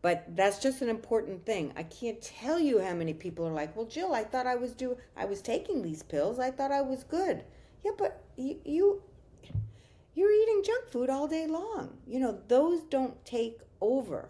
But 0.00 0.36
that's 0.36 0.58
just 0.58 0.82
an 0.82 0.88
important 0.88 1.44
thing. 1.44 1.72
I 1.76 1.82
can't 1.82 2.20
tell 2.20 2.60
you 2.60 2.80
how 2.80 2.94
many 2.94 3.14
people 3.14 3.46
are 3.46 3.52
like, 3.52 3.76
"Well, 3.76 3.86
Jill, 3.86 4.14
I 4.14 4.24
thought 4.24 4.46
I 4.46 4.54
was 4.54 4.72
do 4.72 4.96
I 5.16 5.24
was 5.24 5.42
taking 5.42 5.82
these 5.82 6.02
pills. 6.02 6.38
I 6.38 6.50
thought 6.50 6.72
I 6.72 6.82
was 6.82 7.04
good." 7.04 7.44
Yeah, 7.84 7.92
but 7.96 8.22
you, 8.36 8.58
you 8.64 9.02
you're 10.14 10.32
eating 10.32 10.62
junk 10.64 10.88
food 10.88 11.10
all 11.10 11.28
day 11.28 11.46
long. 11.46 11.96
You 12.06 12.20
know, 12.20 12.40
those 12.48 12.82
don't 12.82 13.24
take 13.24 13.60
over 13.80 14.28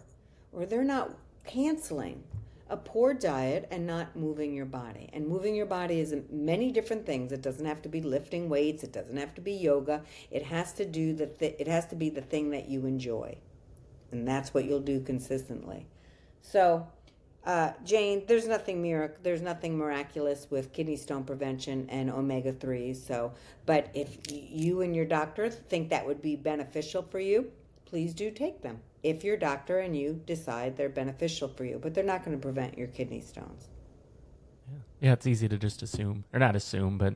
or 0.51 0.65
they're 0.65 0.83
not 0.83 1.11
canceling 1.45 2.23
a 2.69 2.77
poor 2.77 3.13
diet 3.13 3.67
and 3.71 3.87
not 3.87 4.15
moving 4.15 4.53
your 4.53 4.65
body. 4.65 5.09
And 5.13 5.27
moving 5.27 5.55
your 5.55 5.65
body 5.65 5.99
is 5.99 6.15
many 6.31 6.71
different 6.71 7.05
things. 7.05 7.31
It 7.31 7.41
doesn't 7.41 7.65
have 7.65 7.81
to 7.81 7.89
be 7.89 8.01
lifting 8.01 8.47
weights, 8.47 8.83
it 8.83 8.91
doesn't 8.91 9.17
have 9.17 9.33
to 9.35 9.41
be 9.41 9.53
yoga. 9.53 10.03
It 10.29 10.43
has 10.43 10.73
to 10.73 10.85
do 10.85 11.13
the 11.13 11.25
th- 11.27 11.55
it 11.57 11.67
has 11.67 11.87
to 11.87 11.95
be 11.95 12.09
the 12.09 12.21
thing 12.21 12.51
that 12.51 12.69
you 12.69 12.85
enjoy. 12.85 13.37
And 14.11 14.27
that's 14.27 14.53
what 14.53 14.65
you'll 14.65 14.79
do 14.79 15.01
consistently. 15.01 15.87
So, 16.41 16.87
uh, 17.45 17.73
Jane, 17.83 18.23
there's 18.27 18.47
nothing 18.47 18.81
mirac- 18.81 19.23
there's 19.23 19.41
nothing 19.41 19.77
miraculous 19.77 20.47
with 20.49 20.73
kidney 20.73 20.95
stone 20.95 21.23
prevention 21.23 21.87
and 21.89 22.09
omega 22.09 22.51
3s. 22.53 23.01
So, 23.01 23.33
but 23.65 23.89
if 23.93 24.17
you 24.29 24.81
and 24.81 24.95
your 24.95 25.05
doctor 25.05 25.49
think 25.49 25.89
that 25.89 26.05
would 26.05 26.21
be 26.21 26.35
beneficial 26.35 27.01
for 27.03 27.19
you, 27.19 27.51
please 27.85 28.13
do 28.13 28.31
take 28.31 28.61
them 28.61 28.79
if 29.03 29.23
your 29.23 29.37
doctor 29.37 29.79
and 29.79 29.95
you 29.95 30.21
decide 30.25 30.75
they're 30.75 30.89
beneficial 30.89 31.47
for 31.47 31.63
you, 31.63 31.79
but 31.79 31.93
they're 31.93 32.03
not 32.03 32.23
going 32.23 32.37
to 32.37 32.41
prevent 32.41 32.77
your 32.77 32.87
kidney 32.87 33.21
stones. 33.21 33.67
Yeah. 34.69 34.77
yeah, 34.99 35.13
it's 35.13 35.25
easy 35.25 35.47
to 35.47 35.57
just 35.57 35.81
assume, 35.81 36.25
or 36.33 36.39
not 36.39 36.55
assume, 36.55 36.97
but 36.97 37.15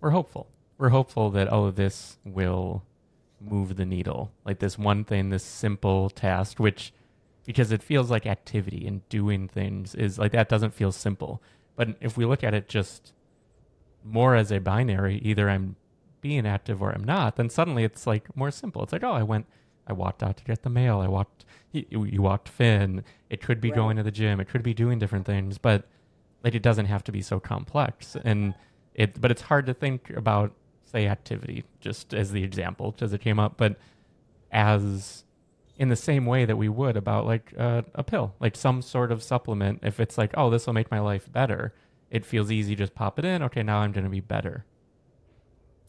we're 0.00 0.10
hopeful. 0.10 0.48
We're 0.78 0.88
hopeful 0.88 1.30
that, 1.30 1.52
oh, 1.52 1.70
this 1.70 2.18
will 2.24 2.82
move 3.44 3.76
the 3.76 3.84
needle. 3.84 4.32
Like 4.44 4.58
this 4.58 4.78
one 4.78 5.04
thing, 5.04 5.30
this 5.30 5.44
simple 5.44 6.10
task, 6.10 6.58
which, 6.58 6.92
because 7.44 7.72
it 7.72 7.82
feels 7.82 8.10
like 8.10 8.26
activity 8.26 8.86
and 8.86 9.08
doing 9.08 9.48
things 9.48 9.94
is 9.94 10.18
like 10.18 10.32
that 10.32 10.48
doesn't 10.48 10.74
feel 10.74 10.92
simple. 10.92 11.42
But 11.76 11.96
if 12.00 12.16
we 12.16 12.24
look 12.24 12.44
at 12.44 12.54
it 12.54 12.68
just 12.68 13.12
more 14.04 14.34
as 14.36 14.50
a 14.52 14.58
binary, 14.58 15.18
either 15.18 15.48
I'm 15.48 15.76
being 16.20 16.46
active 16.46 16.82
or 16.82 16.90
I'm 16.90 17.04
not, 17.04 17.36
then 17.36 17.50
suddenly 17.50 17.84
it's 17.84 18.06
like 18.06 18.34
more 18.36 18.50
simple. 18.50 18.82
It's 18.82 18.92
like, 18.92 19.04
oh, 19.04 19.12
I 19.12 19.22
went 19.22 19.46
I 19.86 19.92
walked 19.92 20.22
out 20.22 20.36
to 20.36 20.44
get 20.44 20.62
the 20.62 20.70
mail. 20.70 21.00
I 21.00 21.08
walked. 21.08 21.44
You, 21.72 22.04
you 22.04 22.22
walked 22.22 22.48
Finn. 22.48 23.02
It 23.30 23.40
could 23.40 23.60
be 23.60 23.70
right. 23.70 23.76
going 23.76 23.96
to 23.96 24.02
the 24.02 24.10
gym. 24.10 24.40
It 24.40 24.48
could 24.48 24.62
be 24.62 24.74
doing 24.74 24.98
different 24.98 25.26
things, 25.26 25.58
but 25.58 25.88
like 26.44 26.54
it 26.54 26.62
doesn't 26.62 26.86
have 26.86 27.02
to 27.04 27.12
be 27.12 27.22
so 27.22 27.40
complex. 27.40 28.16
And 28.24 28.54
it, 28.94 29.20
but 29.20 29.30
it's 29.30 29.42
hard 29.42 29.66
to 29.66 29.74
think 29.74 30.10
about 30.10 30.52
say 30.92 31.06
activity 31.06 31.64
just 31.80 32.14
as 32.14 32.32
the 32.32 32.44
example, 32.44 32.94
as 33.00 33.12
it 33.12 33.20
came 33.20 33.38
up, 33.38 33.56
but 33.56 33.76
as 34.50 35.24
in 35.78 35.88
the 35.88 35.96
same 35.96 36.26
way 36.26 36.44
that 36.44 36.56
we 36.56 36.68
would 36.68 36.96
about 36.96 37.26
like 37.26 37.52
uh, 37.58 37.82
a 37.94 38.02
pill, 38.02 38.34
like 38.38 38.56
some 38.56 38.82
sort 38.82 39.10
of 39.10 39.22
supplement. 39.22 39.80
If 39.82 39.98
it's 39.98 40.18
like, 40.18 40.32
oh, 40.36 40.50
this 40.50 40.66
will 40.66 40.74
make 40.74 40.90
my 40.90 41.00
life 41.00 41.30
better, 41.32 41.74
it 42.10 42.24
feels 42.24 42.50
easy. 42.50 42.76
Just 42.76 42.94
pop 42.94 43.18
it 43.18 43.24
in. 43.24 43.42
Okay, 43.42 43.62
now 43.62 43.78
I'm 43.78 43.92
going 43.92 44.04
to 44.04 44.10
be 44.10 44.20
better. 44.20 44.64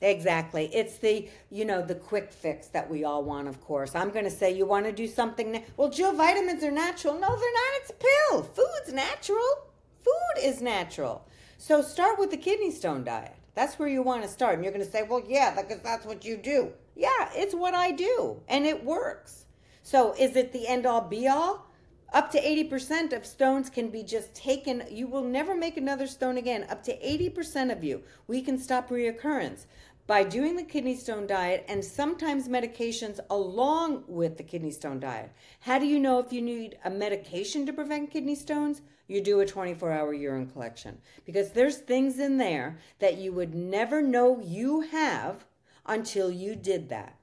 Exactly. 0.02 0.70
It's 0.74 0.98
the, 0.98 1.30
you 1.50 1.64
know, 1.64 1.82
the 1.82 1.96
quick 1.96 2.32
fix 2.32 2.68
that 2.68 2.90
we 2.90 3.06
all 3.06 3.24
want, 3.24 3.48
of 3.48 3.62
course. 3.62 3.96
I'm 3.96 4.10
going 4.10 4.26
to 4.26 4.32
say 4.32 4.52
you 4.54 4.66
want 4.66 4.86
to 4.86 4.92
do 4.92 5.08
something. 5.08 5.52
Na- 5.52 5.60
well, 5.78 5.90
Jill, 5.90 6.12
vitamins 6.12 6.64
are 6.64 6.72
natural. 6.72 7.14
No, 7.14 7.30
they're 7.30 7.54
not. 7.54 7.74
It's 7.76 7.92
a 7.92 7.94
pill. 7.94 8.44
Food's 8.44 8.94
natural. 8.94 9.68
Food 10.02 10.44
is 10.44 10.62
natural. 10.62 11.26
So 11.58 11.82
start 11.82 12.20
with 12.20 12.32
the 12.32 12.38
kidney 12.38 12.72
stone 12.72 13.06
diet. 13.06 13.36
That's 13.56 13.78
where 13.78 13.88
you 13.88 14.02
want 14.02 14.24
to 14.24 14.30
start. 14.30 14.56
And 14.56 14.64
you're 14.64 14.74
going 14.74 14.86
to 14.86 14.92
say, 14.92 15.04
well, 15.04 15.24
yeah, 15.28 15.54
because 15.56 15.82
that's 15.84 16.06
what 16.06 16.26
you 16.26 16.38
do. 16.38 16.72
Yeah, 16.96 17.30
it's 17.34 17.54
what 17.54 17.74
I 17.74 17.92
do. 17.92 18.42
And 18.48 18.66
it 18.66 18.84
works. 18.84 19.46
So 19.84 20.14
is 20.18 20.36
it 20.36 20.52
the 20.52 20.68
end 20.68 20.86
all 20.86 21.02
be 21.02 21.28
all? 21.28 21.68
Up 22.14 22.32
to 22.32 22.40
80% 22.40 23.12
of 23.12 23.26
stones 23.26 23.72
can 23.72 23.90
be 23.90 24.04
just 24.04 24.36
taken. 24.36 24.84
You 24.90 25.08
will 25.08 25.24
never 25.24 25.56
make 25.56 25.78
another 25.78 26.06
stone 26.06 26.38
again. 26.38 26.66
Up 26.70 26.84
to 26.84 26.96
80% 27.00 27.72
of 27.72 27.84
you, 27.84 28.04
we 28.28 28.44
can 28.44 28.60
stop 28.60 28.90
reoccurrence 28.90 29.66
by 30.06 30.24
doing 30.24 30.56
the 30.56 30.64
kidney 30.64 30.96
stone 30.96 31.26
diet 31.26 31.66
and 31.68 31.84
sometimes 31.84 32.48
medications 32.48 33.20
along 33.30 34.04
with 34.08 34.38
the 34.38 34.44
kidney 34.44 34.72
stone 34.72 35.00
diet. 35.00 35.32
How 35.62 35.80
do 35.80 35.86
you 35.86 36.00
know 36.00 36.20
if 36.20 36.34
you 36.34 36.42
need 36.42 36.78
a 36.84 36.90
medication 36.90 37.66
to 37.66 37.74
prevent 37.74 38.12
kidney 38.12 38.36
stones? 38.36 38.82
You 39.08 39.22
do 39.22 39.40
a 39.40 39.46
24 39.46 39.92
hour 39.92 40.14
urine 40.14 40.48
collection 40.48 40.98
because 41.26 41.52
there's 41.52 41.78
things 41.78 42.20
in 42.20 42.38
there 42.38 42.80
that 43.00 43.18
you 43.18 43.32
would 43.34 43.54
never 43.54 44.02
know 44.02 44.42
you 44.42 44.82
have 44.82 45.46
until 45.86 46.32
you 46.32 46.56
did 46.56 46.90
that. 46.90 47.18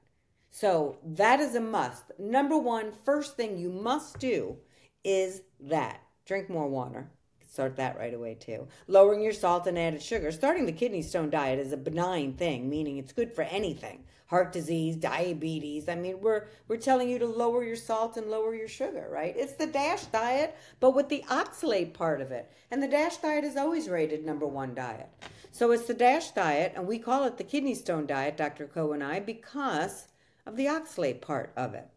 So 0.49 0.97
that 1.05 1.39
is 1.39 1.55
a 1.55 1.61
must. 1.61 2.11
Number 2.19 2.57
one, 2.57 2.91
first 3.05 3.35
thing 3.35 3.57
you 3.57 3.69
must 3.69 4.19
do 4.19 4.57
is 5.03 5.41
that 5.59 6.01
drink 6.25 6.49
more 6.49 6.67
water. 6.67 7.09
Start 7.51 7.75
that 7.75 7.97
right 7.97 8.13
away 8.13 8.35
too. 8.35 8.65
Lowering 8.87 9.21
your 9.21 9.33
salt 9.33 9.67
and 9.67 9.77
added 9.77 10.01
sugar. 10.01 10.31
Starting 10.31 10.65
the 10.65 10.71
kidney 10.71 11.01
stone 11.01 11.29
diet 11.29 11.59
is 11.59 11.73
a 11.73 11.77
benign 11.77 12.31
thing, 12.31 12.69
meaning 12.69 12.97
it's 12.97 13.11
good 13.11 13.33
for 13.33 13.41
anything. 13.41 14.05
Heart 14.27 14.53
disease, 14.53 14.95
diabetes. 14.95 15.89
I 15.89 15.95
mean, 15.95 16.21
we're 16.21 16.45
we're 16.69 16.77
telling 16.77 17.09
you 17.09 17.19
to 17.19 17.25
lower 17.25 17.61
your 17.65 17.75
salt 17.75 18.15
and 18.15 18.27
lower 18.27 18.55
your 18.55 18.69
sugar, 18.69 19.09
right? 19.11 19.35
It's 19.35 19.55
the 19.55 19.67
DASH 19.67 20.05
diet, 20.05 20.55
but 20.79 20.95
with 20.95 21.09
the 21.09 21.25
oxalate 21.27 21.93
part 21.93 22.21
of 22.21 22.31
it. 22.31 22.49
And 22.71 22.81
the 22.81 22.87
DASH 22.87 23.17
diet 23.17 23.43
is 23.43 23.57
always 23.57 23.89
rated 23.89 24.25
number 24.25 24.47
one 24.47 24.73
diet. 24.73 25.09
So 25.51 25.71
it's 25.71 25.87
the 25.87 25.93
DASH 25.93 26.31
diet, 26.31 26.71
and 26.77 26.87
we 26.87 26.99
call 26.99 27.25
it 27.25 27.35
the 27.35 27.43
kidney 27.43 27.75
stone 27.75 28.05
diet, 28.05 28.37
Dr. 28.37 28.65
Coe 28.65 28.93
and 28.93 29.03
I, 29.03 29.19
because 29.19 30.07
of 30.45 30.55
the 30.55 30.67
oxalate 30.67 31.19
part 31.19 31.51
of 31.57 31.73
it. 31.73 31.89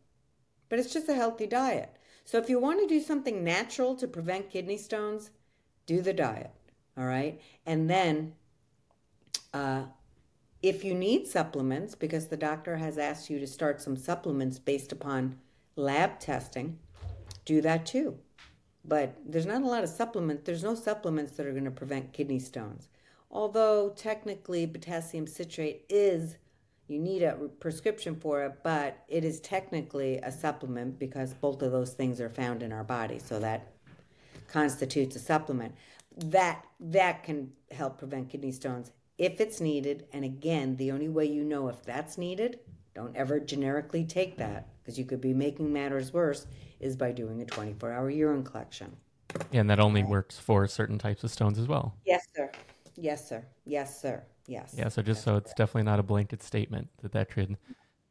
But 0.69 0.81
it's 0.81 0.93
just 0.93 1.09
a 1.09 1.15
healthy 1.15 1.47
diet. 1.47 1.97
So 2.25 2.39
if 2.39 2.49
you 2.49 2.59
want 2.59 2.81
to 2.81 2.89
do 2.89 3.01
something 3.01 3.45
natural 3.45 3.95
to 3.95 4.09
prevent 4.09 4.51
kidney 4.51 4.79
stones, 4.79 5.31
do 5.87 6.01
the 6.01 6.13
diet, 6.13 6.51
all 6.97 7.05
right? 7.05 7.41
And 7.67 7.89
then 7.89 8.35
uh, 9.53 9.85
if 10.63 10.83
you 10.83 10.95
need 10.95 11.27
supplements, 11.27 11.95
because 11.95 12.29
the 12.29 12.37
doctor 12.37 12.77
has 12.77 12.99
asked 12.99 13.29
you 13.29 13.39
to 13.39 13.47
start 13.47 13.83
some 13.83 13.97
supplements 13.97 14.59
based 14.59 14.93
upon 14.93 15.37
lab 15.77 16.19
testing, 16.19 16.79
do 17.45 17.61
that 17.61 17.85
too. 17.85 18.19
But 18.85 19.15
there's 19.27 19.47
not 19.47 19.63
a 19.63 19.67
lot 19.67 19.85
of 19.85 19.91
supplements, 19.91 20.45
there's 20.45 20.65
no 20.65 20.75
supplements 20.75 21.33
that 21.33 21.47
are 21.47 21.53
going 21.53 21.65
to 21.65 21.71
prevent 21.71 22.13
kidney 22.13 22.39
stones. 22.39 22.89
Although 23.31 23.91
technically 23.91 24.67
potassium 24.67 25.27
citrate 25.27 25.85
is, 25.89 26.37
you 26.87 26.99
need 26.99 27.23
a 27.23 27.35
prescription 27.61 28.15
for 28.17 28.45
it, 28.45 28.59
but 28.63 29.05
it 29.09 29.25
is 29.25 29.41
technically 29.41 30.19
a 30.19 30.31
supplement 30.31 30.99
because 30.99 31.35
both 31.35 31.63
of 31.63 31.73
those 31.73 31.93
things 31.93 32.21
are 32.21 32.29
found 32.29 32.63
in 32.63 32.73
our 32.73 32.85
body. 32.85 33.19
So 33.19 33.39
that 33.41 33.74
constitutes 34.49 35.17
a 35.17 35.19
supplement. 35.19 35.75
That 36.17 36.65
that 36.79 37.25
can 37.25 37.53
help 37.71 37.99
prevent 37.99 38.31
kidney 38.31 38.53
stones 38.53 38.93
if 39.19 39.41
it's 39.41 39.61
needed. 39.61 40.07
And 40.13 40.25
again, 40.25 40.77
the 40.77 40.93
only 40.93 41.09
way 41.09 41.27
you 41.27 41.45
know 41.45 41.69
if 41.69 41.83
that's 41.85 42.19
needed, 42.19 42.61
don't 42.95 43.17
ever 43.17 43.41
generically 43.41 44.05
take 44.05 44.37
that 44.39 44.69
because 44.83 44.99
you 44.99 45.05
could 45.05 45.21
be 45.21 45.33
making 45.33 45.73
matters 45.73 46.13
worse, 46.13 46.47
is 46.79 46.97
by 46.97 47.11
doing 47.11 47.41
a 47.41 47.47
24 47.47 47.93
hour 47.93 48.11
urine 48.11 48.45
collection. 48.45 48.95
Yeah, 49.51 49.63
and 49.63 49.71
that 49.71 49.81
only 49.81 50.05
works 50.05 50.39
for 50.39 50.67
certain 50.69 50.99
types 50.99 51.25
of 51.25 51.31
stones 51.31 51.59
as 51.59 51.67
well. 51.67 51.97
Yes, 52.05 52.27
sir. 52.37 52.51
Yes, 52.97 53.29
sir. 53.29 53.45
Yes, 53.65 54.01
sir. 54.01 54.23
Yes. 54.47 54.75
Yeah, 54.77 54.89
so 54.89 55.03
just 55.03 55.23
so 55.23 55.37
it's 55.37 55.55
definitely 55.55 55.85
not 55.85 55.99
a 55.99 56.03
blanket 56.03 56.43
statement 56.43 56.89
that 57.03 57.13
that 57.13 57.31
could, 57.31 57.57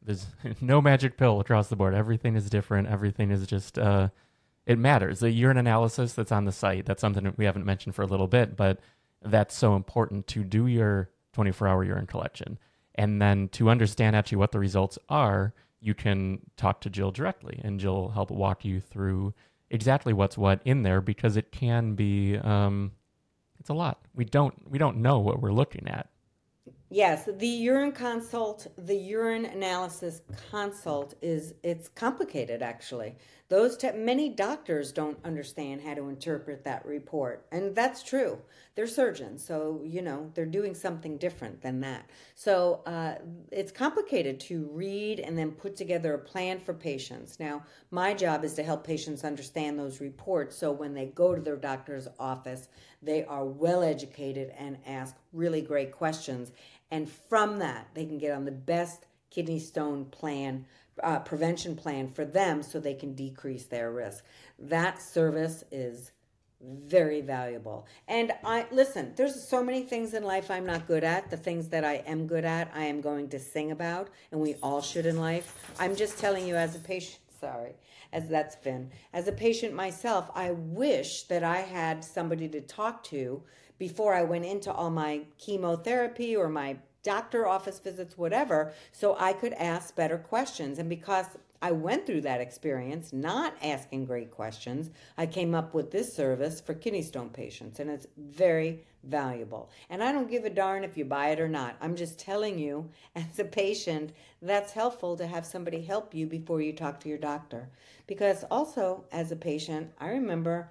there's 0.02 0.25
no 0.62 0.82
magic 0.82 1.16
pill 1.18 1.40
across 1.40 1.68
the 1.68 1.75
board. 1.75 1.94
Everything 1.94 2.36
is 2.36 2.50
different. 2.50 2.88
Everything 2.88 3.32
is 3.32 3.46
just 3.46 3.78
uh, 3.78 4.10
it 4.65 4.79
matters. 4.79 5.20
The 5.20 5.32
urine 5.32 5.58
analysis 5.58 6.13
that's 6.13 6.32
on 6.32 6.46
the 6.46 6.51
site, 6.51 6.86
that's 6.86 7.01
something 7.01 7.24
that 7.24 7.38
we 7.38 7.46
haven't 7.46 7.65
mentioned 7.65 7.96
for 7.96 8.01
a 8.01 8.08
little 8.08 8.27
bit, 8.27 8.55
but 8.55 8.79
that's 9.22 9.55
so 9.55 9.75
important 9.75 10.27
to 10.27 10.43
do 10.43 10.67
your 10.67 11.10
24 11.34 11.67
hour 11.67 11.84
urine 11.84 12.08
collection. 12.08 12.58
And 12.96 13.22
then 13.22 13.50
to 13.50 13.70
understand 13.70 14.15
actually 14.15 14.38
what 14.38 14.51
the 14.51 14.60
results 14.60 15.00
are, 15.10 15.53
you 15.79 15.93
can 15.93 16.39
talk 16.55 16.82
to 16.82 16.89
Jill 16.89 17.12
directly 17.12 17.60
and 17.63 17.79
Jill 17.79 17.96
will 17.96 18.12
help 18.12 18.32
walk 18.32 18.63
you 18.63 18.79
through 18.79 19.34
exactly 19.70 20.13
what's 20.13 20.38
what 20.38 20.62
in 20.63 20.84
there 20.84 21.01
because 21.01 21.36
it 21.36 21.51
can 21.51 21.96
be 21.96 22.38
um, 22.38 22.91
it's 23.60 23.70
a 23.70 23.74
lot. 23.74 24.05
We 24.13 24.24
don't 24.25 24.53
we 24.70 24.77
don't 24.77 24.98
know 24.98 25.20
what 25.20 25.41
we're 25.41 25.51
looking 25.51 25.88
at. 25.88 26.10
Yes, 26.89 27.27
the 27.39 27.48
urine 27.48 27.91
consult, 27.91 28.67
the 28.77 28.96
urine 28.96 29.46
analysis 29.46 30.22
consult 30.51 31.15
is 31.22 31.55
it's 31.63 31.89
complicated 31.89 32.62
actually. 32.62 33.15
Those 33.53 33.77
te- 33.77 33.91
many 33.91 34.29
doctors 34.29 34.91
don't 34.91 35.24
understand 35.24 35.83
how 35.83 35.93
to 35.93 36.10
interpret 36.10 36.63
that 36.63 36.83
report, 36.88 37.45
and 37.51 37.75
that's 37.75 38.01
true. 38.01 38.39
They're 38.74 38.88
surgeons, 38.88 39.45
so 39.45 39.79
you 39.86 40.01
know 40.01 40.31
they're 40.33 40.48
doing 40.48 40.74
something 40.74 41.19
different 41.19 41.62
than 41.62 41.79
that. 41.81 42.10
So 42.33 42.81
uh, 42.88 43.19
it's 43.51 43.72
complicated 43.72 44.39
to 44.39 44.67
read 44.72 45.19
and 45.19 45.38
then 45.38 45.51
put 45.51 45.75
together 45.75 46.15
a 46.15 46.17
plan 46.17 46.62
for 46.62 46.74
patients. 46.74 47.39
Now, 47.39 47.62
my 47.91 48.15
job 48.15 48.43
is 48.43 48.55
to 48.55 48.63
help 48.63 48.83
patients 48.83 49.24
understand 49.24 49.77
those 49.77 50.01
reports, 50.01 50.57
so 50.57 50.72
when 50.72 50.95
they 50.95 51.05
go 51.05 51.36
to 51.36 51.41
their 51.41 51.55
doctor's 51.55 52.07
office, 52.17 52.69
they 53.03 53.24
are 53.24 53.45
well 53.45 53.83
educated 53.83 54.51
and 54.57 54.79
ask 54.88 55.15
really 55.31 55.62
great 55.62 55.91
questions, 55.91 56.53
and 56.89 57.07
from 57.07 57.60
that 57.60 57.88
they 57.93 58.07
can 58.07 58.17
get 58.17 58.31
on 58.31 58.45
the 58.45 58.51
best 58.51 59.05
kidney 59.29 59.60
stone 59.60 60.05
plan 60.05 60.65
uh, 61.01 61.19
prevention 61.19 61.75
plan 61.75 62.09
for 62.09 62.25
them 62.25 62.62
so 62.62 62.79
they 62.79 62.93
can 62.93 63.13
decrease 63.13 63.65
their 63.65 63.91
risk. 63.91 64.23
That 64.59 65.01
service 65.01 65.63
is 65.71 66.12
very 66.63 67.21
valuable. 67.21 67.85
And 68.07 68.31
I 68.43 68.65
listen, 68.71 69.13
there's 69.15 69.47
so 69.50 69.63
many 69.63 69.83
things 69.83 70.13
in 70.13 70.23
life 70.23 70.50
I'm 70.50 70.65
not 70.65 70.88
good 70.88 71.03
at. 71.03 71.29
The 71.29 71.38
things 71.38 71.69
that 71.69 71.83
I 71.83 71.95
am 72.05 72.25
good 72.27 72.45
at, 72.45 72.71
I 72.73 72.85
am 72.85 73.01
going 73.01 73.29
to 73.29 73.39
sing 73.39 73.71
about, 73.71 74.09
and 74.31 74.39
we 74.39 74.55
all 74.63 74.81
should 74.81 75.05
in 75.05 75.17
life. 75.17 75.73
I'm 75.79 75.95
just 75.95 76.17
telling 76.17 76.47
you 76.47 76.55
as 76.55 76.75
a 76.75 76.79
patient, 76.79 77.19
sorry, 77.39 77.75
as 78.13 78.29
that's 78.29 78.55
been. 78.55 78.91
As 79.12 79.27
a 79.27 79.33
patient 79.33 79.73
myself, 79.73 80.29
I 80.33 80.51
wish 80.51 81.23
that 81.23 81.43
I 81.43 81.57
had 81.57 82.03
somebody 82.03 82.47
to 82.50 82.62
talk 82.62 83.03
to 83.05 83.43
before 83.77 84.13
I 84.13 84.23
went 84.23 84.45
into 84.45 84.71
all 84.71 84.89
my 84.89 85.21
chemotherapy 85.38 86.35
or 86.35 86.47
my 86.47 86.77
doctor 87.03 87.48
office 87.48 87.79
visits, 87.79 88.17
whatever, 88.17 88.74
so 88.91 89.15
I 89.19 89.33
could 89.33 89.53
ask 89.53 89.95
better 89.95 90.17
questions. 90.17 90.79
And 90.79 90.89
because 90.89 91.27
I 91.63 91.72
went 91.72 92.05
through 92.05 92.22
that 92.22 92.41
experience 92.41 93.13
not 93.13 93.55
asking 93.63 94.03
great 94.03 94.31
questions. 94.31 94.89
I 95.17 95.25
came 95.27 95.55
up 95.55 95.74
with 95.74 95.91
this 95.91 96.13
service 96.13 96.60
for 96.60 96.74
kidney 96.74 97.01
stone 97.01 97.29
patients, 97.29 97.79
and 97.79 97.89
it's 97.89 98.05
very 98.17 98.81
valuable. 99.05 99.69
And 99.89 100.03
I 100.03 100.12
don't 100.12 100.29
give 100.29 100.43
a 100.43 100.50
darn 100.50 100.83
if 100.83 100.98
you 100.98 101.05
buy 101.05 101.29
it 101.29 101.39
or 101.39 101.48
not. 101.48 101.77
I'm 101.79 101.95
just 101.95 102.19
telling 102.19 102.60
you, 102.60 102.89
as 103.15 103.39
a 103.39 103.45
patient, 103.45 104.12
that's 104.41 104.74
helpful 104.74 105.15
to 105.15 105.25
have 105.25 105.45
somebody 105.45 105.81
help 105.81 106.13
you 106.13 106.27
before 106.27 106.62
you 106.62 106.74
talk 106.74 107.00
to 107.00 107.07
your 107.07 107.17
doctor. 107.17 107.69
Because 108.07 108.43
also, 108.51 109.05
as 109.13 109.31
a 109.31 109.38
patient, 109.38 109.89
I 110.01 110.10
remember. 110.10 110.67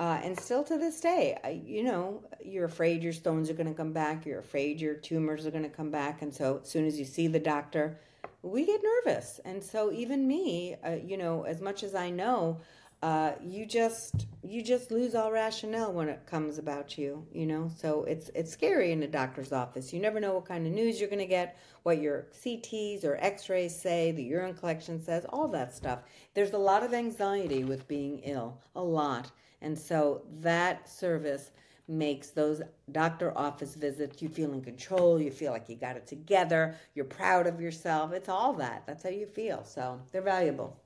Uh, 0.00 0.18
and 0.24 0.40
still 0.40 0.64
to 0.64 0.78
this 0.78 0.98
day, 0.98 1.38
I, 1.44 1.60
you 1.64 1.84
know, 1.84 2.22
you're 2.42 2.64
afraid 2.64 3.02
your 3.02 3.12
stones 3.12 3.50
are 3.50 3.54
going 3.54 3.68
to 3.68 3.74
come 3.74 3.92
back. 3.92 4.24
You're 4.24 4.38
afraid 4.38 4.80
your 4.80 4.94
tumors 4.94 5.44
are 5.46 5.50
going 5.50 5.62
to 5.62 5.68
come 5.68 5.90
back. 5.90 6.22
And 6.22 6.34
so, 6.34 6.60
as 6.62 6.70
soon 6.70 6.86
as 6.86 6.98
you 6.98 7.04
see 7.04 7.26
the 7.26 7.38
doctor, 7.38 8.00
we 8.42 8.64
get 8.64 8.80
nervous. 8.82 9.40
And 9.44 9.62
so 9.62 9.92
even 9.92 10.26
me, 10.26 10.76
uh, 10.82 10.96
you 11.04 11.18
know, 11.18 11.42
as 11.42 11.60
much 11.60 11.82
as 11.82 11.94
I 11.94 12.08
know, 12.08 12.60
uh, 13.02 13.32
you 13.42 13.64
just 13.64 14.26
you 14.42 14.62
just 14.62 14.90
lose 14.90 15.14
all 15.14 15.32
rationale 15.32 15.92
when 15.92 16.08
it 16.08 16.26
comes 16.26 16.58
about 16.58 16.98
you, 16.98 17.26
you 17.32 17.46
know. 17.46 17.70
So 17.76 18.04
it's 18.04 18.30
it's 18.34 18.52
scary 18.52 18.92
in 18.92 19.02
a 19.02 19.06
doctor's 19.06 19.52
office. 19.52 19.92
You 19.92 20.00
never 20.00 20.20
know 20.20 20.34
what 20.34 20.46
kind 20.46 20.66
of 20.66 20.72
news 20.72 21.00
you're 21.00 21.08
going 21.08 21.18
to 21.18 21.26
get, 21.26 21.58
what 21.82 22.00
your 22.00 22.26
CTs 22.42 23.04
or 23.04 23.16
X-rays 23.16 23.78
say, 23.78 24.12
the 24.12 24.22
urine 24.22 24.54
collection 24.54 25.02
says, 25.02 25.24
all 25.30 25.48
that 25.48 25.74
stuff. 25.74 26.00
There's 26.34 26.52
a 26.52 26.58
lot 26.58 26.82
of 26.82 26.92
anxiety 26.92 27.64
with 27.64 27.88
being 27.88 28.18
ill, 28.20 28.58
a 28.74 28.82
lot, 28.82 29.30
and 29.62 29.78
so 29.78 30.22
that 30.40 30.88
service 30.88 31.50
makes 31.88 32.30
those 32.30 32.62
doctor 32.92 33.36
office 33.36 33.74
visits 33.74 34.22
you 34.22 34.28
feel 34.28 34.52
in 34.52 34.60
control 34.62 35.20
you 35.20 35.30
feel 35.30 35.52
like 35.52 35.68
you 35.68 35.74
got 35.74 35.96
it 35.96 36.06
together 36.06 36.76
you're 36.94 37.04
proud 37.04 37.46
of 37.46 37.60
yourself 37.60 38.12
it's 38.12 38.28
all 38.28 38.52
that 38.52 38.84
that's 38.86 39.02
how 39.02 39.10
you 39.10 39.26
feel 39.26 39.64
so 39.64 40.00
they're 40.12 40.22
valuable. 40.22 40.76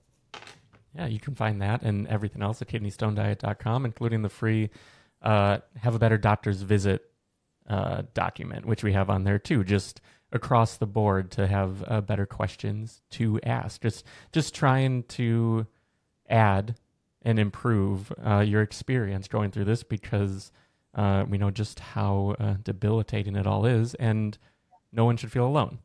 Yeah 0.95 1.07
you 1.07 1.21
can 1.21 1.35
find 1.35 1.61
that 1.61 1.83
and 1.83 2.07
everything 2.09 2.43
else 2.43 2.62
at 2.62 2.69
kidneystonediet.com 2.69 3.85
including 3.85 4.23
the 4.23 4.31
free 4.31 4.71
uh, 5.21 5.59
have 5.76 5.95
a 5.95 5.99
better 5.99 6.19
doctor's 6.19 6.62
visit 6.62 7.11
uh, 7.69 8.02
document 8.14 8.64
which 8.64 8.83
we 8.83 8.93
have 8.93 9.11
on 9.11 9.25
there 9.25 9.38
too 9.38 9.62
just 9.62 10.00
across 10.35 10.76
the 10.76 10.87
board 10.87 11.31
to 11.31 11.47
have 11.47 11.85
uh, 11.87 12.00
better 12.00 12.26
questions 12.26 13.00
to 13.09 13.40
ask. 13.45 13.81
Just 13.81 14.04
just 14.33 14.54
trying 14.54 15.04
to 15.04 15.66
add 16.28 16.75
and 17.25 17.38
improve 17.38 18.12
uh, 18.25 18.40
your 18.40 18.62
experience 18.62 19.28
going 19.28 19.50
through 19.50 19.64
this 19.64 19.83
because 19.83 20.52
uh, 20.95 21.25
we 21.28 21.38
know 21.38 21.50
just 21.50 21.81
how 21.81 22.37
uh, 22.38 22.54
debilitating 22.62 23.35
it 23.35 23.47
all 23.47 23.66
is, 23.66 23.95
and 23.95 24.38
no 24.93 25.04
one 25.04 25.16
should 25.16 25.33
feel 25.33 25.47
alone. 25.47 25.78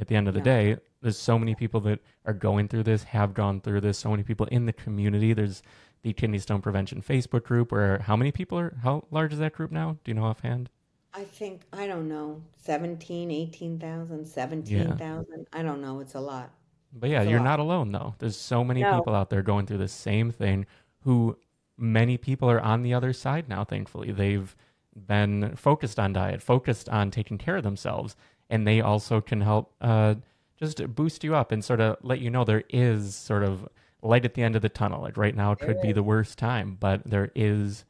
At 0.00 0.08
the 0.08 0.16
end 0.16 0.28
of 0.28 0.34
the 0.34 0.40
day, 0.40 0.76
there's 1.02 1.18
so 1.18 1.38
many 1.38 1.54
people 1.54 1.80
that 1.80 2.00
are 2.24 2.32
going 2.32 2.68
through 2.68 2.84
this, 2.84 3.02
have 3.04 3.34
gone 3.34 3.60
through 3.60 3.80
this. 3.80 3.98
So 3.98 4.10
many 4.10 4.22
people 4.22 4.46
in 4.46 4.66
the 4.66 4.72
community. 4.72 5.32
There's 5.32 5.62
the 6.02 6.12
Kidney 6.12 6.38
Stone 6.38 6.62
Prevention 6.62 7.02
Facebook 7.02 7.44
group. 7.44 7.72
Where 7.72 7.98
how 7.98 8.16
many 8.16 8.30
people 8.30 8.58
are? 8.58 8.76
How 8.82 9.04
large 9.10 9.32
is 9.32 9.38
that 9.40 9.52
group 9.52 9.72
now? 9.72 9.98
Do 10.04 10.10
you 10.10 10.14
know 10.14 10.24
offhand? 10.24 10.70
I 11.14 11.24
think 11.24 11.62
I 11.72 11.86
don't 11.86 12.08
know 12.08 12.42
17, 12.62 13.30
18,000, 13.30 14.26
17,000. 14.26 15.26
Yeah. 15.30 15.44
I 15.52 15.62
don't 15.62 15.80
know. 15.80 16.00
It's 16.00 16.14
a 16.14 16.20
lot. 16.20 16.50
But 16.92 17.10
yeah, 17.10 17.22
you're 17.22 17.38
lot. 17.38 17.44
not 17.44 17.60
alone 17.60 17.92
though. 17.92 18.14
There's 18.18 18.36
so 18.36 18.64
many 18.64 18.82
no. 18.82 18.98
people 18.98 19.14
out 19.14 19.30
there 19.30 19.42
going 19.42 19.66
through 19.66 19.78
the 19.78 19.88
same 19.88 20.30
thing 20.30 20.66
who 21.00 21.36
many 21.76 22.16
people 22.16 22.50
are 22.50 22.60
on 22.60 22.82
the 22.82 22.94
other 22.94 23.12
side 23.12 23.48
now, 23.48 23.64
thankfully. 23.64 24.10
They've 24.10 24.54
been 24.94 25.54
focused 25.56 25.98
on 25.98 26.12
diet, 26.12 26.42
focused 26.42 26.88
on 26.88 27.10
taking 27.10 27.38
care 27.38 27.56
of 27.56 27.62
themselves, 27.62 28.16
and 28.50 28.66
they 28.66 28.80
also 28.80 29.20
can 29.20 29.40
help 29.40 29.74
uh, 29.80 30.16
just 30.56 30.94
boost 30.94 31.22
you 31.22 31.34
up 31.34 31.52
and 31.52 31.64
sort 31.64 31.80
of 31.80 31.96
let 32.02 32.20
you 32.20 32.30
know 32.30 32.44
there 32.44 32.64
is 32.70 33.14
sort 33.14 33.44
of 33.44 33.68
light 34.02 34.24
at 34.24 34.34
the 34.34 34.42
end 34.42 34.56
of 34.56 34.62
the 34.62 34.68
tunnel. 34.68 35.02
Like 35.02 35.16
right 35.16 35.36
now, 35.36 35.52
it 35.52 35.60
could 35.60 35.80
be 35.80 35.92
the 35.92 36.02
worst 36.02 36.38
time, 36.38 36.76
but 36.78 37.02
there 37.04 37.30
is 37.34 37.84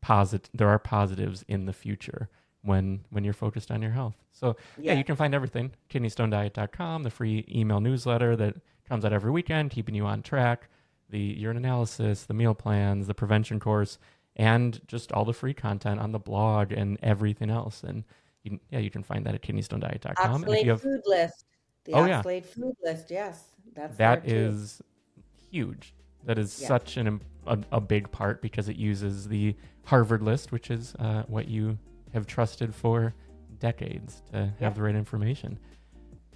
posit- 0.00 0.50
There 0.54 0.68
are 0.68 0.78
positives 0.78 1.44
in 1.48 1.66
the 1.66 1.72
future 1.72 2.28
when 2.66 3.00
when 3.10 3.24
you're 3.24 3.32
focused 3.32 3.70
on 3.70 3.80
your 3.80 3.92
health. 3.92 4.16
So 4.32 4.56
yeah, 4.76 4.92
yeah 4.92 4.98
you 4.98 5.04
can 5.04 5.16
find 5.16 5.34
everything 5.34 5.72
kidneystonediet.com, 5.90 7.02
the 7.02 7.10
free 7.10 7.46
email 7.48 7.80
newsletter 7.80 8.36
that 8.36 8.56
comes 8.88 9.04
out 9.04 9.12
every 9.12 9.30
weekend, 9.30 9.70
keeping 9.70 9.94
you 9.94 10.04
on 10.04 10.22
track 10.22 10.68
the 11.10 11.18
urine 11.18 11.56
analysis, 11.56 12.24
the 12.24 12.34
meal 12.34 12.54
plans, 12.54 13.06
the 13.06 13.14
prevention 13.14 13.60
course, 13.60 13.98
and 14.36 14.80
just 14.86 15.12
all 15.12 15.24
the 15.24 15.32
free 15.32 15.54
content 15.54 16.00
on 16.00 16.12
the 16.12 16.18
blog 16.18 16.72
and 16.72 16.98
everything 17.02 17.50
else. 17.50 17.82
And 17.82 18.04
you, 18.42 18.58
yeah, 18.70 18.80
you 18.80 18.90
can 18.90 19.02
find 19.02 19.24
that 19.26 19.34
at 19.34 19.42
kidneystonediet.com. 19.42 20.42
Oxalate 20.42 20.46
and 20.46 20.54
if 20.54 20.64
you 20.64 20.70
have, 20.70 20.82
food 20.82 21.02
list. 21.06 21.44
The 21.84 21.92
oh, 21.92 22.02
Oxalate 22.02 22.40
yeah. 22.40 22.40
food 22.40 22.76
list, 22.82 23.10
yes. 23.10 23.44
That's 23.74 23.96
that 23.96 24.28
is 24.28 24.80
huge. 25.50 25.94
That 26.24 26.38
is 26.38 26.60
yeah. 26.60 26.68
such 26.68 26.96
an 26.96 27.20
a, 27.46 27.58
a, 27.70 27.80
big 27.80 28.10
part 28.10 28.42
because 28.42 28.68
it 28.68 28.76
uses 28.76 29.28
the 29.28 29.54
Harvard 29.84 30.22
list, 30.22 30.50
which 30.50 30.70
is 30.70 30.94
uh, 30.98 31.22
what 31.28 31.46
you 31.46 31.78
have 32.12 32.26
trusted 32.26 32.74
for 32.74 33.14
decades 33.58 34.22
to 34.32 34.38
have 34.38 34.52
yeah. 34.60 34.70
the 34.70 34.82
right 34.82 34.94
information. 34.94 35.58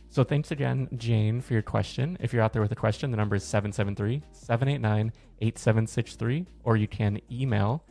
So 0.08 0.24
thanks 0.24 0.50
again, 0.50 0.88
Jane, 0.96 1.40
for 1.40 1.52
your 1.52 1.62
question. 1.62 2.18
If 2.20 2.32
you're 2.32 2.42
out 2.42 2.52
there 2.52 2.62
with 2.62 2.72
a 2.72 2.76
question, 2.76 3.12
the 3.12 3.16
number 3.16 3.36
is 3.36 3.44
773 3.44 4.22
789 4.32 5.12
8763, 5.40 6.46
or 6.64 6.76
you 6.76 6.88
can 6.88 7.20
email 7.30 7.84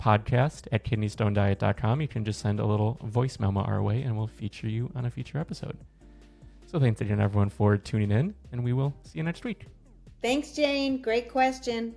podcast 0.00 0.68
at 0.70 0.84
kidneystonediet.com. 0.84 2.00
You 2.00 2.08
can 2.08 2.24
just 2.24 2.40
send 2.40 2.60
a 2.60 2.64
little 2.64 2.98
voice 3.02 3.40
memo 3.40 3.62
our 3.62 3.82
way, 3.82 4.02
and 4.02 4.16
we'll 4.16 4.28
feature 4.28 4.68
you 4.68 4.90
on 4.94 5.04
a 5.06 5.10
future 5.10 5.38
episode. 5.38 5.76
So 6.66 6.78
thanks 6.78 7.00
again, 7.00 7.20
everyone, 7.20 7.50
for 7.50 7.76
tuning 7.76 8.10
in, 8.10 8.34
and 8.52 8.62
we 8.62 8.72
will 8.72 8.94
see 9.02 9.18
you 9.18 9.24
next 9.24 9.44
week. 9.44 9.66
Thanks, 10.22 10.52
Jane. 10.52 11.02
Great 11.02 11.28
question. 11.28 11.94